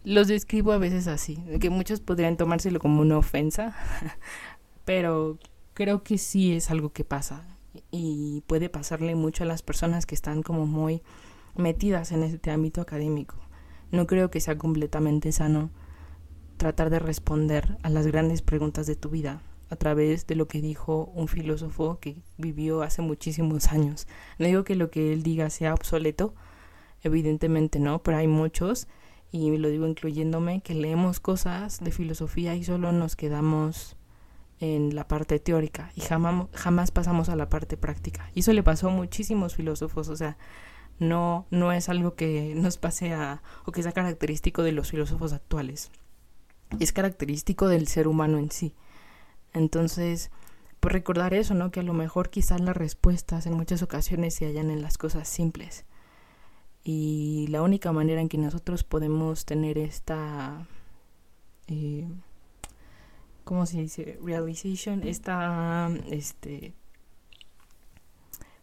los 0.04 0.28
describo 0.28 0.72
a 0.72 0.78
veces 0.78 1.08
así, 1.08 1.38
que 1.60 1.70
muchos 1.70 2.00
podrían 2.00 2.38
tomárselo 2.38 2.80
como 2.80 3.02
una 3.02 3.18
ofensa, 3.18 3.76
pero 4.86 5.38
creo 5.74 6.04
que 6.04 6.18
sí 6.18 6.54
es 6.54 6.72
algo 6.72 6.92
que 6.92 7.04
pasa 7.04 7.58
y 7.92 8.44
puede 8.48 8.70
pasarle 8.70 9.16
mucho 9.16 9.44
a 9.44 9.48
las 9.48 9.62
personas 9.62 10.06
que 10.06 10.16
están 10.16 10.44
como 10.44 10.66
muy 10.66 11.02
metidas 11.56 12.12
en 12.12 12.24
este 12.24 12.52
ámbito 12.52 12.82
académico. 12.82 13.36
No 13.92 14.08
creo 14.08 14.30
que 14.30 14.40
sea 14.40 14.58
completamente 14.58 15.32
sano 15.32 15.72
tratar 16.58 16.90
de 16.90 17.00
responder 17.00 17.78
a 17.84 17.90
las 17.90 18.08
grandes 18.08 18.42
preguntas 18.42 18.88
de 18.88 18.96
tu 18.96 19.10
vida 19.10 19.42
a 19.70 19.76
través 19.76 20.28
de 20.28 20.36
lo 20.36 20.48
que 20.48 20.62
dijo 20.62 21.12
un 21.14 21.28
filósofo 21.28 22.00
que 22.00 22.18
vivió 22.38 22.82
hace 22.82 23.02
muchísimos 23.02 23.68
años. 23.68 24.08
No 24.40 24.48
digo 24.48 24.64
que 24.64 24.76
lo 24.76 24.90
que 24.90 25.14
él 25.14 25.24
diga 25.24 25.50
sea 25.50 25.74
obsoleto, 25.74 26.34
evidentemente 27.04 27.80
no, 27.80 28.02
pero 28.04 28.18
hay 28.18 28.28
muchos, 28.28 28.88
y 29.32 29.56
lo 29.58 29.70
digo 29.70 29.88
incluyéndome, 29.88 30.62
que 30.62 30.74
leemos 30.74 31.20
cosas 31.20 31.80
de 31.80 31.92
filosofía 31.92 32.56
y 32.56 32.64
solo 32.64 32.92
nos 32.92 33.16
quedamos 33.16 33.98
en 34.60 34.96
la 34.96 35.08
parte 35.08 35.40
teórica 35.40 35.92
y 35.96 36.02
jamás, 36.02 36.48
jamás 36.54 36.92
pasamos 36.92 37.30
a 37.30 37.36
la 37.36 37.50
parte 37.50 37.78
práctica. 37.78 38.32
Y 38.34 38.40
eso 38.40 38.54
le 38.54 38.64
pasó 38.64 38.90
a 38.90 38.92
muchísimos 38.92 39.56
filósofos, 39.56 40.08
o 40.10 40.16
sea, 40.16 40.38
no, 41.00 41.46
no 41.52 41.72
es 41.72 41.90
algo 41.90 42.16
que 42.16 42.54
nos 42.56 42.78
pase 42.78 43.14
a, 43.14 43.44
o 43.66 43.72
que 43.72 43.84
sea 43.84 43.92
característico 43.92 44.64
de 44.64 44.72
los 44.72 44.90
filósofos 44.90 45.34
actuales. 45.34 45.92
Es 46.80 46.92
característico 46.92 47.68
del 47.68 47.88
ser 47.88 48.08
humano 48.08 48.38
en 48.40 48.52
sí. 48.52 48.74
Entonces, 49.58 50.30
pues 50.80 50.94
recordar 50.94 51.34
eso, 51.34 51.54
¿no? 51.56 51.72
Que 51.72 51.80
a 51.80 51.84
lo 51.84 51.94
mejor 51.94 52.30
quizás 52.30 52.62
las 52.62 52.78
respuestas 52.78 53.48
en 53.48 53.54
muchas 53.54 53.82
ocasiones 53.82 54.36
se 54.36 54.46
hallan 54.46 54.70
en 54.70 54.84
las 54.84 54.98
cosas 54.98 55.28
simples. 55.28 55.86
Y 56.84 57.48
la 57.50 57.64
única 57.64 57.92
manera 57.92 58.22
en 58.22 58.30
que 58.30 58.38
nosotros 58.38 58.84
podemos 58.84 59.46
tener 59.46 59.78
esta... 59.78 60.68
Eh, 61.68 62.08
¿Cómo 63.44 63.66
se 63.66 63.80
dice? 63.82 64.20
Realization, 64.22 65.08
esta 65.08 65.90
este, 66.12 66.74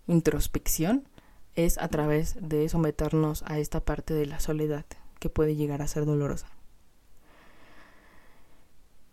introspección 0.06 1.08
es 1.56 1.78
a 1.78 1.88
través 1.88 2.36
de 2.40 2.68
someternos 2.68 3.42
a 3.46 3.58
esta 3.58 3.80
parte 3.80 4.14
de 4.14 4.26
la 4.26 4.40
soledad 4.40 4.84
que 5.18 5.28
puede 5.28 5.56
llegar 5.56 5.82
a 5.82 5.88
ser 5.88 6.04
dolorosa. 6.04 6.48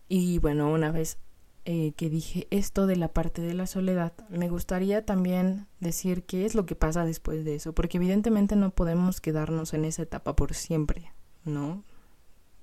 Y 0.10 0.40
bueno, 0.40 0.70
una 0.70 0.92
vez 0.92 1.18
eh, 1.64 1.94
que 1.96 2.10
dije 2.10 2.48
esto 2.50 2.88
de 2.88 2.96
la 2.96 3.10
parte 3.10 3.42
de 3.42 3.54
la 3.54 3.68
soledad, 3.68 4.14
me 4.30 4.50
gustaría 4.50 5.06
también 5.06 5.68
decir 5.80 6.24
qué 6.24 6.46
es 6.46 6.56
lo 6.56 6.66
que 6.66 6.76
pasa 6.76 7.06
después 7.06 7.46
de 7.46 7.56
eso, 7.56 7.74
porque 7.74 7.98
evidentemente 7.98 8.56
no 8.56 8.72
podemos 8.72 9.22
quedarnos 9.22 9.76
en 9.76 9.86
esa 9.86 10.02
etapa 10.02 10.36
por 10.36 10.56
siempre, 10.56 11.12
¿no? 11.46 11.84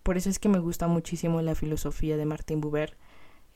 Por 0.02 0.16
eso 0.16 0.28
es 0.30 0.38
que 0.38 0.48
me 0.48 0.58
gusta 0.58 0.88
muchísimo 0.88 1.42
la 1.42 1.54
filosofía 1.54 2.16
de 2.16 2.24
Martin 2.24 2.60
Buber, 2.60 2.96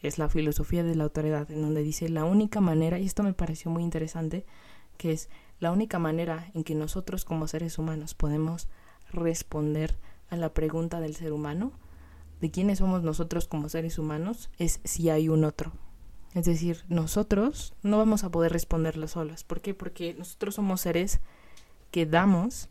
es 0.00 0.18
la 0.18 0.28
filosofía 0.28 0.84
de 0.84 0.94
la 0.94 1.04
autoridad, 1.04 1.50
en 1.50 1.62
donde 1.62 1.82
dice 1.82 2.08
la 2.08 2.24
única 2.24 2.60
manera, 2.60 2.98
y 3.00 3.06
esto 3.06 3.22
me 3.22 3.32
pareció 3.32 3.70
muy 3.70 3.82
interesante, 3.82 4.46
que 4.96 5.12
es 5.12 5.28
la 5.58 5.72
única 5.72 5.98
manera 5.98 6.50
en 6.54 6.62
que 6.62 6.74
nosotros 6.76 7.24
como 7.24 7.48
seres 7.48 7.78
humanos 7.78 8.14
podemos 8.14 8.68
responder 9.10 9.98
a 10.30 10.36
la 10.36 10.54
pregunta 10.54 11.00
del 11.00 11.16
ser 11.16 11.32
humano 11.32 11.72
de 12.42 12.50
quiénes 12.50 12.78
somos 12.78 13.04
nosotros 13.04 13.46
como 13.46 13.68
seres 13.68 14.00
humanos 14.00 14.50
es 14.58 14.80
si 14.82 15.10
hay 15.10 15.28
un 15.28 15.44
otro. 15.44 15.70
Es 16.34 16.44
decir, 16.44 16.84
nosotros 16.88 17.72
no 17.84 17.98
vamos 17.98 18.24
a 18.24 18.30
poder 18.30 18.52
responderlo 18.52 19.06
solos. 19.06 19.44
¿Por 19.44 19.60
qué? 19.60 19.74
Porque 19.74 20.14
nosotros 20.18 20.56
somos 20.56 20.80
seres 20.80 21.20
que 21.92 22.04
damos, 22.04 22.68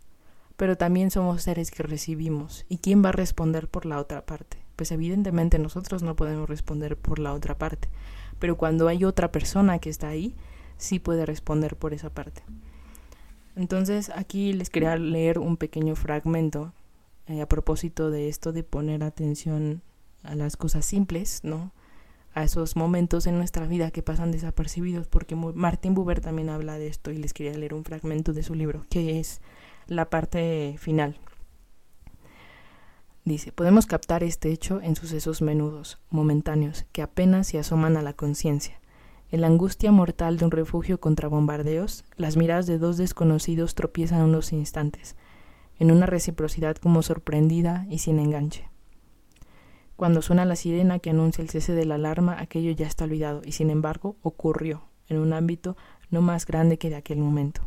pero 0.58 0.76
también 0.76 1.10
somos 1.10 1.44
seres 1.44 1.72
que 1.72 1.84
recibimos. 1.84 2.66
¿Y 2.68 2.80
quién 2.80 3.02
va 3.02 3.10
a 3.10 3.14
responder 3.14 3.70
por 3.70 3.86
la 3.86 3.98
otra 4.00 4.26
parte? 4.26 4.58
Pues 4.76 4.92
evidentemente 4.92 5.58
nosotros 5.58 6.04
no 6.04 6.18
podemos 6.18 6.50
responder 6.50 6.98
por 6.98 7.18
la 7.20 7.32
otra 7.32 7.58
parte. 7.58 7.88
Pero 8.40 8.58
cuando 8.58 8.90
hay 8.90 9.06
otra 9.06 9.32
persona 9.32 9.80
que 9.80 9.90
está 9.90 10.10
ahí, 10.10 10.36
sí 10.76 11.00
puede 11.00 11.26
responder 11.26 11.78
por 11.78 11.94
esa 11.94 12.10
parte. 12.10 12.44
Entonces 13.56 14.12
aquí 14.14 14.52
les 14.52 14.70
quería 14.70 14.98
leer 14.98 15.40
un 15.40 15.56
pequeño 15.56 15.96
fragmento 15.96 16.74
a 17.40 17.48
propósito 17.48 18.10
de 18.10 18.28
esto 18.28 18.52
de 18.52 18.64
poner 18.64 19.04
atención 19.04 19.82
a 20.24 20.36
las 20.36 20.58
cosas 20.58 20.86
simples, 20.86 21.42
¿no? 21.44 21.72
A 22.34 22.44
esos 22.44 22.76
momentos 22.76 23.28
en 23.28 23.38
nuestra 23.38 23.68
vida 23.68 23.92
que 23.92 24.04
pasan 24.04 24.32
desapercibidos, 24.32 25.08
porque 25.08 25.36
Martin 25.36 25.94
Buber 25.94 26.22
también 26.22 26.50
habla 26.50 26.78
de 26.78 26.88
esto 26.88 27.12
y 27.12 27.18
les 27.18 27.34
quería 27.34 27.58
leer 27.58 27.74
un 27.74 27.84
fragmento 27.84 28.34
de 28.34 28.44
su 28.44 28.56
libro, 28.56 28.86
que 28.90 29.20
es 29.20 29.42
la 29.88 30.10
parte 30.10 30.76
final. 30.78 31.20
Dice, 33.24 33.52
podemos 33.52 33.86
captar 33.86 34.24
este 34.24 34.52
hecho 34.52 34.82
en 34.82 34.96
sucesos 34.96 35.42
menudos, 35.42 36.00
momentáneos, 36.10 36.86
que 36.92 37.04
apenas 37.04 37.48
se 37.48 37.60
asoman 37.60 37.96
a 37.98 38.02
la 38.02 38.14
conciencia. 38.14 38.80
En 39.30 39.42
la 39.42 39.48
angustia 39.48 39.92
mortal 39.92 40.38
de 40.38 40.46
un 40.46 40.52
refugio 40.52 41.00
contra 41.00 41.30
bombardeos, 41.30 42.04
las 42.18 42.36
miradas 42.36 42.66
de 42.66 42.80
dos 42.80 42.98
desconocidos 42.98 43.76
tropiezan 43.76 44.24
unos 44.24 44.52
instantes, 44.54 45.16
en 45.82 45.90
una 45.90 46.06
reciprocidad 46.06 46.76
como 46.76 47.02
sorprendida 47.02 47.88
y 47.90 47.98
sin 47.98 48.20
enganche. 48.20 48.70
Cuando 49.96 50.22
suena 50.22 50.46
la 50.46 50.56
sirena 50.56 51.00
que 51.00 51.10
anuncia 51.10 51.42
el 51.42 51.50
cese 51.50 51.74
de 51.74 51.86
la 51.86 51.96
alarma, 51.96 52.40
aquello 52.40 52.70
ya 52.70 52.86
está 52.86 53.06
olvidado, 53.06 53.42
y 53.44 53.54
sin 53.54 53.72
embargo 53.72 54.16
ocurrió, 54.22 54.84
en 55.08 55.18
un 55.18 55.34
ámbito 55.34 55.76
no 56.12 56.22
más 56.22 56.46
grande 56.46 56.78
que 56.78 56.92
de 56.92 56.98
aquel 56.98 57.18
momento. 57.18 57.62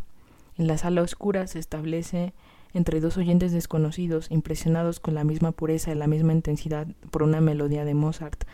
En 0.57 0.68
la 0.68 0.79
sala 0.79 1.03
oscura 1.03 1.48
se 1.48 1.59
establece 1.59 2.35
entre 2.72 3.00
dos 3.00 3.16
oyentes 3.16 3.50
desconocidos, 3.50 4.31
impresionados 4.31 5.00
con 5.00 5.14
la 5.14 5.24
misma 5.24 5.50
pureza 5.50 5.90
y 5.90 5.96
la 5.96 6.07
misma 6.07 6.35
intensidad 6.35 6.87
por 7.11 7.24
una 7.24 7.40
melodía 7.40 7.85
de 7.85 7.94
Mozart, 7.94 8.44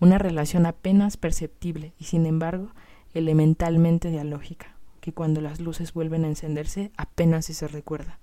una 0.00 0.16
relación 0.16 0.64
apenas 0.64 1.18
perceptible 1.18 1.92
y 1.98 2.04
sin 2.04 2.24
embargo 2.24 2.70
elementalmente 3.12 4.08
dialógica, 4.08 4.76
que 5.02 5.12
cuando 5.12 5.42
las 5.42 5.60
luces 5.60 5.92
vuelven 5.92 6.24
a 6.24 6.28
encenderse 6.28 6.90
apenas 6.96 7.44
se 7.44 7.68
recuerda 7.68 8.18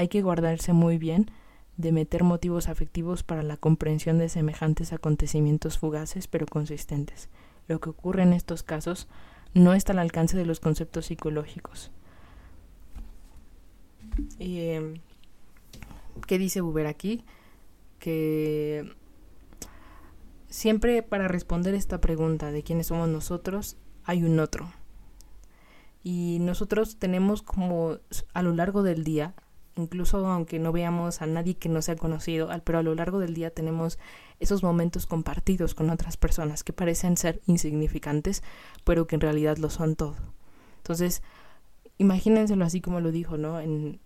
hay 0.00 0.08
que 0.08 0.22
guardarse 0.22 0.72
muy 0.72 0.96
bien 0.96 1.30
de 1.76 1.92
meter 1.92 2.24
motivos 2.24 2.68
afectivos 2.68 3.22
para 3.22 3.42
la 3.42 3.58
comprensión 3.58 4.16
de 4.16 4.30
semejantes 4.30 4.94
acontecimientos 4.94 5.78
fugaces 5.78 6.26
pero 6.26 6.46
consistentes. 6.46 7.28
Lo 7.68 7.80
que 7.80 7.90
ocurre 7.90 8.22
en 8.22 8.32
estos 8.32 8.62
casos 8.62 9.08
no 9.52 9.74
está 9.74 9.92
al 9.92 9.98
alcance 9.98 10.38
de 10.38 10.46
los 10.46 10.58
conceptos 10.58 11.04
psicológicos. 11.04 11.90
Em, 14.38 14.94
¿Qué 16.26 16.38
dice 16.38 16.62
Buber 16.62 16.86
aquí? 16.86 17.22
Que 17.98 18.90
siempre 20.48 21.02
para 21.02 21.28
responder 21.28 21.74
esta 21.74 22.00
pregunta 22.00 22.52
de 22.52 22.62
quiénes 22.62 22.86
somos 22.86 23.10
nosotros, 23.10 23.76
hay 24.04 24.22
un 24.22 24.40
otro. 24.40 24.72
Y 26.02 26.38
nosotros 26.40 26.96
tenemos 26.96 27.42
como 27.42 27.98
a 28.32 28.42
lo 28.42 28.54
largo 28.54 28.82
del 28.82 29.04
día 29.04 29.34
incluso 29.80 30.26
aunque 30.26 30.58
no 30.58 30.72
veamos 30.72 31.22
a 31.22 31.26
nadie 31.26 31.56
que 31.56 31.68
no 31.68 31.82
sea 31.82 31.96
conocido, 31.96 32.48
pero 32.64 32.78
a 32.78 32.82
lo 32.82 32.94
largo 32.94 33.18
del 33.18 33.34
día 33.34 33.50
tenemos 33.50 33.98
esos 34.38 34.62
momentos 34.62 35.06
compartidos 35.06 35.74
con 35.74 35.90
otras 35.90 36.16
personas 36.16 36.62
que 36.64 36.72
parecen 36.72 37.16
ser 37.16 37.40
insignificantes, 37.46 38.42
pero 38.84 39.06
que 39.06 39.16
en 39.16 39.20
realidad 39.20 39.56
lo 39.58 39.70
son 39.70 39.96
todo. 39.96 40.16
Entonces, 40.78 41.22
imagínenselo 41.98 42.64
así 42.64 42.80
como 42.80 43.00
lo 43.00 43.10
dijo, 43.10 43.36
¿no? 43.36 43.60
En, 43.60 44.00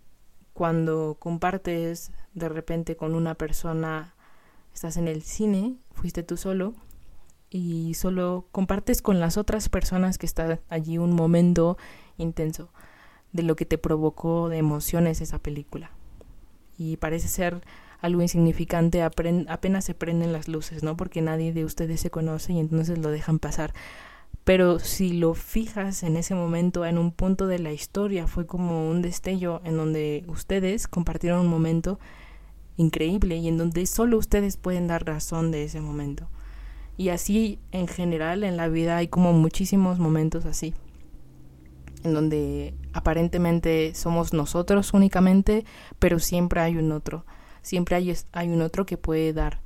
cuando 0.52 1.16
compartes 1.18 2.12
de 2.32 2.48
repente 2.48 2.96
con 2.96 3.14
una 3.14 3.34
persona, 3.34 4.14
estás 4.72 4.96
en 4.96 5.08
el 5.08 5.22
cine, 5.22 5.76
fuiste 5.92 6.22
tú 6.22 6.36
solo, 6.36 6.74
y 7.50 7.94
solo 7.94 8.46
compartes 8.50 9.02
con 9.02 9.20
las 9.20 9.36
otras 9.36 9.68
personas 9.68 10.18
que 10.18 10.26
están 10.26 10.60
allí 10.68 10.98
un 10.98 11.12
momento 11.12 11.76
intenso 12.16 12.70
de 13.34 13.42
lo 13.42 13.56
que 13.56 13.66
te 13.66 13.76
provocó 13.76 14.48
de 14.48 14.56
emociones 14.56 15.20
esa 15.20 15.38
película. 15.38 15.90
Y 16.78 16.96
parece 16.96 17.28
ser 17.28 17.60
algo 18.00 18.22
insignificante, 18.22 19.02
apenas 19.02 19.84
se 19.84 19.94
prenden 19.94 20.32
las 20.32 20.48
luces, 20.48 20.82
¿no? 20.82 20.96
Porque 20.96 21.20
nadie 21.20 21.52
de 21.52 21.64
ustedes 21.64 22.00
se 22.00 22.10
conoce 22.10 22.54
y 22.54 22.60
entonces 22.60 22.98
lo 22.98 23.10
dejan 23.10 23.38
pasar. 23.38 23.74
Pero 24.44 24.78
si 24.78 25.14
lo 25.14 25.34
fijas 25.34 26.02
en 26.02 26.16
ese 26.16 26.34
momento, 26.34 26.84
en 26.84 26.98
un 26.98 27.12
punto 27.12 27.46
de 27.46 27.58
la 27.58 27.72
historia, 27.72 28.26
fue 28.26 28.46
como 28.46 28.88
un 28.88 29.02
destello 29.02 29.60
en 29.64 29.76
donde 29.76 30.24
ustedes 30.28 30.86
compartieron 30.86 31.40
un 31.40 31.48
momento 31.48 31.98
increíble 32.76 33.36
y 33.36 33.48
en 33.48 33.56
donde 33.58 33.86
solo 33.86 34.18
ustedes 34.18 34.56
pueden 34.58 34.86
dar 34.86 35.06
razón 35.06 35.50
de 35.50 35.64
ese 35.64 35.80
momento. 35.80 36.28
Y 36.96 37.08
así 37.08 37.58
en 37.72 37.88
general 37.88 38.44
en 38.44 38.56
la 38.56 38.68
vida 38.68 38.98
hay 38.98 39.08
como 39.08 39.32
muchísimos 39.32 39.98
momentos 39.98 40.44
así, 40.44 40.74
en 42.04 42.14
donde 42.14 42.74
aparentemente 42.92 43.92
somos 43.94 44.32
nosotros 44.32 44.92
únicamente, 44.92 45.64
pero 45.98 46.18
siempre 46.20 46.60
hay 46.60 46.76
un 46.76 46.92
otro, 46.92 47.24
siempre 47.62 47.96
hay, 47.96 48.14
hay 48.32 48.48
un 48.48 48.62
otro 48.62 48.86
que 48.86 48.96
puede 48.96 49.32
dar 49.32 49.64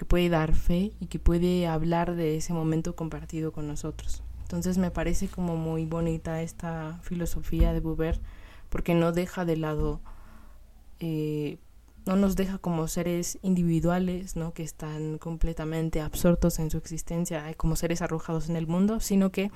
que 0.00 0.06
puede 0.06 0.30
dar 0.30 0.54
fe 0.54 0.92
y 0.98 1.08
que 1.08 1.18
puede 1.18 1.66
hablar 1.66 2.14
de 2.14 2.38
ese 2.38 2.54
momento 2.54 2.96
compartido 2.96 3.52
con 3.52 3.68
nosotros. 3.68 4.22
Entonces 4.40 4.78
me 4.78 4.90
parece 4.90 5.28
como 5.28 5.56
muy 5.56 5.84
bonita 5.84 6.40
esta 6.40 6.98
filosofía 7.02 7.74
de 7.74 7.80
Buber 7.80 8.18
porque 8.70 8.94
no 8.94 9.12
deja 9.12 9.44
de 9.44 9.58
lado, 9.58 10.00
eh, 11.00 11.58
no 12.06 12.16
nos 12.16 12.34
deja 12.34 12.56
como 12.56 12.88
seres 12.88 13.38
individuales, 13.42 14.36
¿no? 14.36 14.54
que 14.54 14.62
están 14.62 15.18
completamente 15.18 16.00
absortos 16.00 16.58
en 16.60 16.70
su 16.70 16.78
existencia, 16.78 17.52
como 17.58 17.76
seres 17.76 18.00
arrojados 18.00 18.48
en 18.48 18.56
el 18.56 18.66
mundo, 18.66 19.00
sino 19.00 19.30
que 19.30 19.50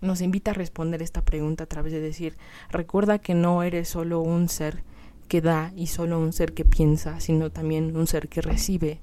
nos 0.00 0.20
invita 0.20 0.50
a 0.50 0.54
responder 0.54 1.02
esta 1.02 1.24
pregunta 1.24 1.64
a 1.64 1.68
través 1.68 1.92
de 1.92 2.00
decir, 2.00 2.36
recuerda 2.70 3.18
que 3.18 3.34
no 3.34 3.62
eres 3.62 3.88
solo 3.88 4.20
un 4.20 4.48
ser 4.48 4.82
que 5.28 5.40
da 5.40 5.72
y 5.74 5.88
solo 5.88 6.20
un 6.20 6.32
ser 6.32 6.52
que 6.52 6.64
piensa, 6.64 7.20
sino 7.20 7.50
también 7.50 7.96
un 7.96 8.06
ser 8.06 8.28
que 8.28 8.40
recibe 8.40 9.00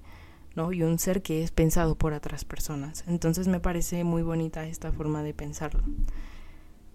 ¿no? 0.56 0.71
Y 0.71 0.84
un 0.84 0.99
ser 0.99 1.21
que 1.21 1.43
es 1.43 1.51
pensado 1.51 1.95
por 1.95 2.13
otras 2.13 2.45
personas. 2.45 3.03
Entonces 3.08 3.47
me 3.47 3.60
parece 3.60 4.03
muy 4.03 4.21
bonita 4.21 4.65
esta 4.65 4.91
forma 4.91 5.23
de 5.23 5.34
pensarlo. 5.34 5.84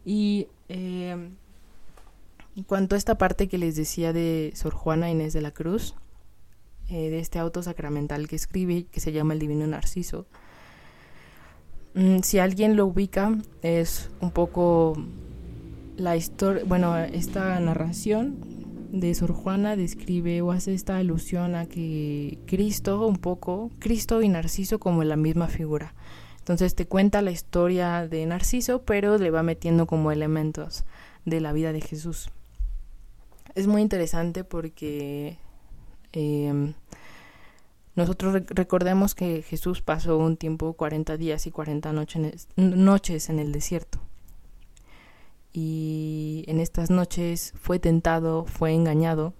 Y 0.04 0.48
eh, 0.68 1.30
en 2.56 2.62
cuanto 2.64 2.94
a 2.94 2.98
esta 2.98 3.18
parte 3.18 3.48
que 3.48 3.58
les 3.58 3.76
decía 3.76 4.12
de 4.12 4.52
Sor 4.54 4.74
Juana 4.74 5.10
Inés 5.10 5.32
de 5.32 5.40
la 5.40 5.50
Cruz, 5.50 5.94
eh, 6.88 7.10
de 7.10 7.18
este 7.18 7.38
auto 7.38 7.62
sacramental 7.62 8.28
que 8.28 8.36
escribe, 8.36 8.86
que 8.86 9.00
se 9.00 9.12
llama 9.12 9.34
El 9.34 9.40
Divino 9.40 9.66
Narciso, 9.66 10.26
si 12.22 12.38
alguien 12.38 12.76
lo 12.76 12.86
ubica, 12.86 13.36
es 13.62 14.10
un 14.20 14.30
poco 14.30 14.96
la 15.96 16.16
historia, 16.16 16.62
bueno, 16.64 16.96
esta 16.96 17.58
narración 17.60 18.36
de 18.92 19.14
Sor 19.14 19.32
Juana 19.32 19.76
describe 19.76 20.40
o 20.42 20.52
hace 20.52 20.74
esta 20.74 20.96
alusión 20.96 21.54
a 21.54 21.66
que 21.66 22.38
Cristo, 22.46 23.06
un 23.06 23.16
poco, 23.16 23.70
Cristo 23.78 24.22
y 24.22 24.28
Narciso 24.28 24.78
como 24.78 25.02
la 25.04 25.16
misma 25.16 25.48
figura. 25.48 25.94
Entonces 26.38 26.74
te 26.74 26.86
cuenta 26.86 27.20
la 27.20 27.30
historia 27.30 28.06
de 28.06 28.24
Narciso, 28.26 28.82
pero 28.82 29.18
le 29.18 29.30
va 29.30 29.42
metiendo 29.42 29.86
como 29.86 30.12
elementos 30.12 30.84
de 31.24 31.40
la 31.40 31.52
vida 31.52 31.72
de 31.72 31.80
Jesús. 31.80 32.30
Es 33.54 33.66
muy 33.66 33.82
interesante 33.82 34.44
porque 34.44 35.36
em, 36.12 36.74
nosotros 37.98 38.42
recordemos 38.48 39.14
que 39.14 39.42
Jesús 39.42 39.82
pasó 39.82 40.16
un 40.16 40.36
tiempo, 40.36 40.72
40 40.72 41.16
días 41.16 41.46
y 41.46 41.50
40 41.50 41.92
noches 41.92 43.28
en 43.28 43.38
el 43.38 43.52
desierto 43.52 43.98
y 45.52 46.44
en 46.46 46.60
estas 46.60 46.90
noches 46.90 47.52
fue 47.60 47.80
tentado, 47.80 48.44
fue 48.44 48.72
engañado 48.72 49.34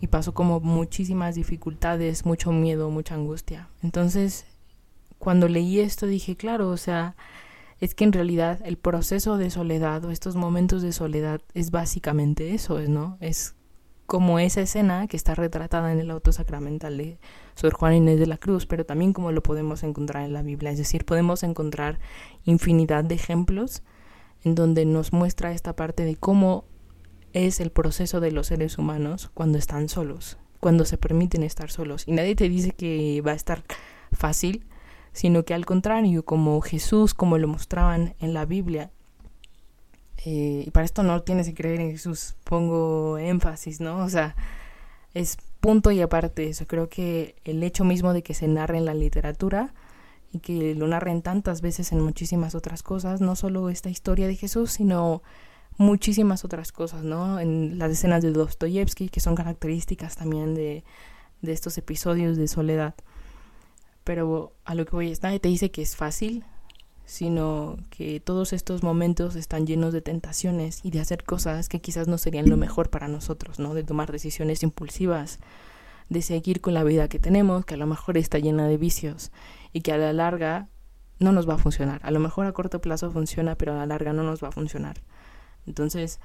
y 0.00 0.08
pasó 0.08 0.34
como 0.34 0.58
muchísimas 0.58 1.36
dificultades, 1.36 2.26
mucho 2.26 2.50
miedo, 2.50 2.90
mucha 2.90 3.14
angustia. 3.14 3.68
Entonces, 3.84 4.44
cuando 5.20 5.46
leí 5.46 5.78
esto 5.78 6.06
dije, 6.06 6.36
claro, 6.36 6.68
o 6.70 6.76
sea, 6.76 7.14
es 7.80 7.94
que 7.94 8.02
en 8.02 8.12
realidad 8.12 8.60
el 8.64 8.78
proceso 8.78 9.36
de 9.36 9.50
soledad 9.50 10.04
o 10.04 10.10
estos 10.10 10.34
momentos 10.34 10.82
de 10.82 10.90
soledad 10.90 11.40
es 11.54 11.70
básicamente 11.70 12.52
eso, 12.54 12.80
¿no? 12.80 13.16
Es 13.20 13.54
como 14.08 14.38
esa 14.38 14.62
escena 14.62 15.06
que 15.06 15.18
está 15.18 15.34
retratada 15.34 15.92
en 15.92 16.00
el 16.00 16.10
auto 16.10 16.32
sacramental 16.32 16.96
de 16.96 17.18
Sor 17.54 17.74
Juan 17.74 17.92
Inés 17.92 18.18
de 18.18 18.26
la 18.26 18.38
Cruz, 18.38 18.64
pero 18.64 18.86
también 18.86 19.12
como 19.12 19.32
lo 19.32 19.42
podemos 19.42 19.82
encontrar 19.82 20.24
en 20.24 20.32
la 20.32 20.40
Biblia, 20.40 20.70
es 20.70 20.78
decir, 20.78 21.04
podemos 21.04 21.42
encontrar 21.42 21.98
infinidad 22.46 23.04
de 23.04 23.16
ejemplos 23.16 23.82
en 24.44 24.54
donde 24.54 24.86
nos 24.86 25.12
muestra 25.12 25.52
esta 25.52 25.76
parte 25.76 26.06
de 26.06 26.16
cómo 26.16 26.64
es 27.34 27.60
el 27.60 27.70
proceso 27.70 28.20
de 28.20 28.32
los 28.32 28.46
seres 28.46 28.78
humanos 28.78 29.30
cuando 29.34 29.58
están 29.58 29.90
solos, 29.90 30.38
cuando 30.58 30.86
se 30.86 30.96
permiten 30.96 31.42
estar 31.42 31.70
solos. 31.70 32.08
Y 32.08 32.12
nadie 32.12 32.34
te 32.34 32.48
dice 32.48 32.70
que 32.70 33.20
va 33.20 33.32
a 33.32 33.36
estar 33.36 33.62
fácil, 34.12 34.64
sino 35.12 35.44
que 35.44 35.52
al 35.52 35.66
contrario, 35.66 36.24
como 36.24 36.58
Jesús, 36.62 37.12
como 37.12 37.36
lo 37.36 37.46
mostraban 37.46 38.14
en 38.20 38.32
la 38.32 38.46
Biblia, 38.46 38.90
eh, 40.24 40.64
y 40.66 40.70
para 40.70 40.84
esto 40.84 41.02
no 41.02 41.22
tienes 41.22 41.46
que 41.46 41.54
creer 41.54 41.80
en 41.80 41.92
Jesús, 41.92 42.34
pongo 42.44 43.18
énfasis, 43.18 43.80
¿no? 43.80 43.98
O 43.98 44.08
sea, 44.08 44.34
es 45.14 45.36
punto 45.60 45.90
y 45.90 46.00
aparte 46.00 46.48
eso. 46.48 46.66
Creo 46.66 46.88
que 46.88 47.36
el 47.44 47.62
hecho 47.62 47.84
mismo 47.84 48.12
de 48.12 48.22
que 48.22 48.34
se 48.34 48.48
narre 48.48 48.78
en 48.78 48.84
la 48.84 48.94
literatura 48.94 49.74
y 50.32 50.40
que 50.40 50.74
lo 50.74 50.88
narren 50.88 51.22
tantas 51.22 51.62
veces 51.62 51.92
en 51.92 52.00
muchísimas 52.00 52.54
otras 52.54 52.82
cosas, 52.82 53.20
no 53.20 53.36
solo 53.36 53.70
esta 53.70 53.90
historia 53.90 54.26
de 54.26 54.36
Jesús, 54.36 54.72
sino 54.72 55.22
muchísimas 55.76 56.44
otras 56.44 56.72
cosas, 56.72 57.04
¿no? 57.04 57.38
En 57.38 57.78
las 57.78 57.92
escenas 57.92 58.22
de 58.22 58.32
Dostoyevsky, 58.32 59.08
que 59.10 59.20
son 59.20 59.36
características 59.36 60.16
también 60.16 60.54
de, 60.54 60.84
de 61.42 61.52
estos 61.52 61.78
episodios 61.78 62.36
de 62.36 62.48
soledad. 62.48 62.94
Pero 64.04 64.52
a 64.64 64.74
lo 64.74 64.84
que 64.84 64.96
voy, 64.96 65.16
nadie 65.22 65.38
te 65.38 65.48
dice 65.48 65.70
que 65.70 65.82
es 65.82 65.94
fácil, 65.94 66.44
sino 67.08 67.78
que 67.88 68.20
todos 68.20 68.52
estos 68.52 68.82
momentos 68.82 69.34
están 69.34 69.66
llenos 69.66 69.94
de 69.94 70.02
tentaciones 70.02 70.80
y 70.82 70.90
de 70.90 71.00
hacer 71.00 71.24
cosas 71.24 71.70
que 71.70 71.80
quizás 71.80 72.06
no 72.06 72.18
serían 72.18 72.50
lo 72.50 72.58
mejor 72.58 72.90
para 72.90 73.08
nosotros, 73.08 73.58
¿no? 73.58 73.72
De 73.72 73.82
tomar 73.82 74.12
decisiones 74.12 74.62
impulsivas, 74.62 75.38
de 76.10 76.20
seguir 76.20 76.60
con 76.60 76.74
la 76.74 76.84
vida 76.84 77.08
que 77.08 77.18
tenemos, 77.18 77.64
que 77.64 77.74
a 77.74 77.78
lo 77.78 77.86
mejor 77.86 78.18
está 78.18 78.38
llena 78.38 78.68
de 78.68 78.76
vicios 78.76 79.32
y 79.72 79.80
que 79.80 79.92
a 79.92 79.96
la 79.96 80.12
larga 80.12 80.68
no 81.18 81.32
nos 81.32 81.48
va 81.48 81.54
a 81.54 81.58
funcionar. 81.58 81.98
A 82.04 82.10
lo 82.10 82.20
mejor 82.20 82.44
a 82.44 82.52
corto 82.52 82.82
plazo 82.82 83.10
funciona, 83.10 83.56
pero 83.56 83.72
a 83.72 83.76
la 83.76 83.86
larga 83.86 84.12
no 84.12 84.22
nos 84.22 84.44
va 84.44 84.48
a 84.48 84.52
funcionar. 84.52 85.00
Entonces, 85.66 86.20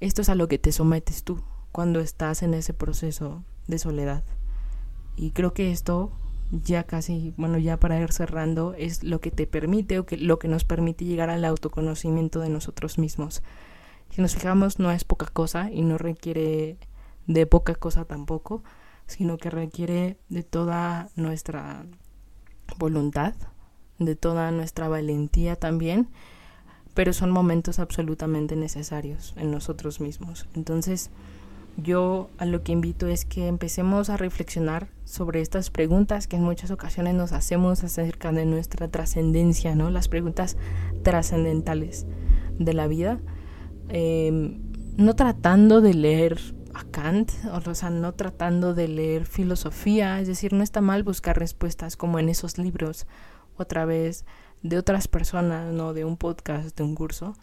esto 0.00 0.22
es 0.22 0.28
a 0.28 0.34
lo 0.34 0.48
que 0.48 0.58
te 0.58 0.72
sometes 0.72 1.22
tú 1.22 1.40
cuando 1.70 2.00
estás 2.00 2.42
en 2.42 2.52
ese 2.52 2.74
proceso 2.74 3.44
de 3.68 3.78
soledad. 3.78 4.24
Y 5.14 5.30
creo 5.30 5.54
que 5.54 5.70
esto 5.70 6.10
ya 6.50 6.84
casi, 6.84 7.34
bueno, 7.36 7.58
ya 7.58 7.78
para 7.78 8.00
ir 8.00 8.12
cerrando, 8.12 8.74
es 8.74 9.02
lo 9.02 9.20
que 9.20 9.30
te 9.30 9.46
permite 9.46 9.98
o 9.98 10.06
que 10.06 10.16
lo 10.16 10.38
que 10.38 10.48
nos 10.48 10.64
permite 10.64 11.04
llegar 11.04 11.30
al 11.30 11.44
autoconocimiento 11.44 12.40
de 12.40 12.48
nosotros 12.48 12.98
mismos. 12.98 13.42
Si 14.10 14.22
nos 14.22 14.34
fijamos, 14.34 14.78
no 14.78 14.90
es 14.90 15.04
poca 15.04 15.26
cosa 15.26 15.70
y 15.70 15.82
no 15.82 15.98
requiere 15.98 16.78
de 17.26 17.46
poca 17.46 17.74
cosa 17.74 18.04
tampoco, 18.04 18.62
sino 19.06 19.36
que 19.38 19.50
requiere 19.50 20.18
de 20.28 20.42
toda 20.42 21.08
nuestra 21.16 21.84
voluntad, 22.78 23.34
de 23.98 24.16
toda 24.16 24.50
nuestra 24.50 24.88
valentía 24.88 25.56
también, 25.56 26.08
pero 26.94 27.12
son 27.12 27.30
momentos 27.30 27.78
absolutamente 27.78 28.56
necesarios 28.56 29.34
en 29.36 29.50
nosotros 29.50 30.00
mismos. 30.00 30.48
Entonces, 30.54 31.10
yo 31.76 32.30
a 32.38 32.46
lo 32.46 32.62
que 32.62 32.72
invito 32.72 33.06
es 33.06 33.24
que 33.24 33.48
empecemos 33.48 34.08
a 34.08 34.16
reflexionar 34.16 34.88
sobre 35.04 35.42
estas 35.42 35.70
preguntas 35.70 36.26
que 36.26 36.36
en 36.36 36.42
muchas 36.42 36.70
ocasiones 36.70 37.14
nos 37.14 37.32
hacemos 37.32 37.84
acerca 37.84 38.32
de 38.32 38.46
nuestra 38.46 38.88
trascendencia, 38.88 39.74
¿no? 39.74 39.90
Las 39.90 40.08
preguntas 40.08 40.56
trascendentales 41.02 42.06
de 42.58 42.72
la 42.72 42.86
vida. 42.86 43.20
Em, 43.88 44.62
no 44.96 45.14
tratando 45.14 45.82
de 45.82 45.92
leer 45.92 46.40
a 46.72 46.84
Kant, 46.84 47.30
o 47.52 47.74
sea, 47.74 47.90
no 47.90 48.14
tratando 48.14 48.74
de 48.74 48.88
leer 48.88 49.26
filosofía, 49.26 50.20
es 50.20 50.28
decir, 50.28 50.54
no 50.54 50.62
está 50.62 50.80
mal 50.80 51.02
buscar 51.02 51.38
respuestas 51.38 51.96
como 51.96 52.18
en 52.18 52.30
esos 52.30 52.56
libros 52.56 53.06
o 53.56 53.62
a 53.62 53.66
través 53.66 54.24
de 54.62 54.78
otras 54.78 55.08
personas, 55.08 55.72
no 55.72 55.92
de 55.92 56.04
un 56.04 56.16
podcast, 56.16 56.76
de 56.76 56.82
un 56.82 56.94
curso, 56.94 57.34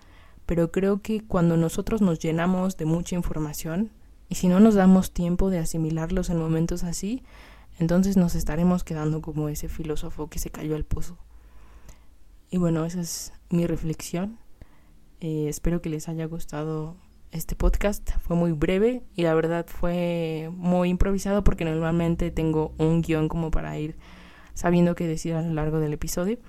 pero 0.48 0.72
creo 0.72 1.02
que 1.02 1.22
cuando 1.22 1.56
nosotros 1.56 2.02
nos 2.02 2.20
llenamos 2.20 2.78
de 2.78 2.86
mucha 2.86 3.16
información 3.16 3.92
y 4.34 4.36
si 4.36 4.48
no 4.48 4.60
nos 4.60 4.74
damos 4.74 5.12
tiempo 5.12 5.52
de 5.52 5.60
asimilarlos 5.60 6.32
en 6.32 6.40
momentos 6.40 6.84
así, 6.84 7.22
entonces 7.78 8.18
nos 8.18 8.34
estaremos 8.34 8.84
quedando 8.84 9.22
como 9.22 9.48
ese 9.48 9.70
filósofo 9.70 10.28
que 10.28 10.40
se 10.40 10.50
cayó 10.50 10.76
al 10.76 10.86
pozo. 10.86 11.20
Y 12.50 12.58
bueno, 12.58 12.84
esa 12.84 13.00
es 13.02 13.32
mi 13.52 13.68
reflexión. 13.68 14.40
Eh, 15.20 15.46
espero 15.50 15.84
que 15.84 15.90
les 15.90 16.10
haya 16.10 16.26
gustado 16.26 16.98
este 17.30 17.56
podcast 17.56 18.10
fue 18.22 18.36
muy 18.36 18.54
breve 18.54 19.04
y 19.14 19.22
la 19.22 19.36
verdad 19.36 19.68
fue 19.68 20.50
muy 20.52 20.90
improvisado 20.90 21.44
porque 21.44 21.64
normalmente 21.64 22.32
tengo 22.32 22.74
un 22.80 23.04
guion 23.04 23.30
como 23.30 23.52
para 23.52 23.78
ir 23.78 23.98
sabiendo 24.56 24.96
qué 24.96 25.06
decir 25.06 25.36
a 25.36 25.44
lo 25.44 25.54
largo 25.54 25.80
del 25.80 25.94
episodio, 25.94 26.40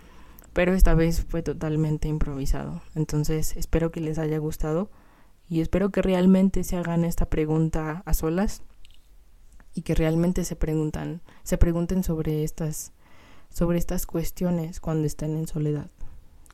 pero 0.54 0.72
esta 0.72 0.94
vez 0.94 1.22
fue 1.28 1.42
totalmente 1.42 2.08
improvisado. 2.08 2.80
Entonces 2.94 3.54
espero 3.58 3.90
que 3.90 4.00
les 4.00 4.18
haya 4.18 4.38
gustado 4.38 4.88
Y 5.48 5.60
espero 5.60 5.90
que 5.90 6.02
realmente 6.02 6.64
se 6.64 6.76
hagan 6.76 7.04
esta 7.04 7.26
pregunta 7.26 8.02
a 8.06 8.14
solas 8.14 8.62
y 9.74 9.82
que 9.82 9.94
realmente 9.94 10.44
se 10.44 10.56
preguntan, 10.56 11.20
se 11.42 11.58
pregunten 11.58 12.02
sobre 12.02 12.44
estas 12.44 12.92
sobre 13.54 13.78
estas 13.78 14.04
cuestiones 14.04 14.80
cuando 14.80 15.06
estén 15.06 15.36
en 15.36 15.46
soledad. 15.46 15.88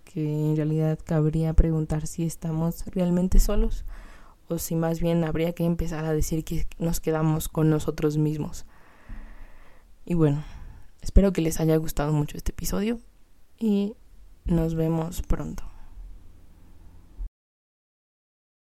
Que 0.04 0.22
en 0.22 0.54
realidad 0.54 0.98
cabría 1.02 1.54
preguntar 1.54 2.06
si 2.06 2.24
estamos 2.24 2.84
realmente 2.86 3.40
solos 3.40 3.84
o 4.48 4.58
si 4.58 4.76
más 4.76 5.00
bien 5.00 5.24
habría 5.24 5.54
que 5.54 5.64
empezar 5.64 6.04
a 6.04 6.12
decir 6.12 6.44
que 6.44 6.66
nos 6.78 7.00
quedamos 7.00 7.48
con 7.48 7.70
nosotros 7.70 8.18
mismos. 8.18 8.66
Y 10.04 10.14
bueno, 10.14 10.44
espero 11.00 11.32
que 11.32 11.40
les 11.40 11.58
haya 11.58 11.76
gustado 11.76 12.12
mucho 12.12 12.36
este 12.36 12.52
episodio 12.52 13.00
y 13.58 13.94
nos 14.44 14.74
vemos 14.74 15.22
pronto. 15.22 15.69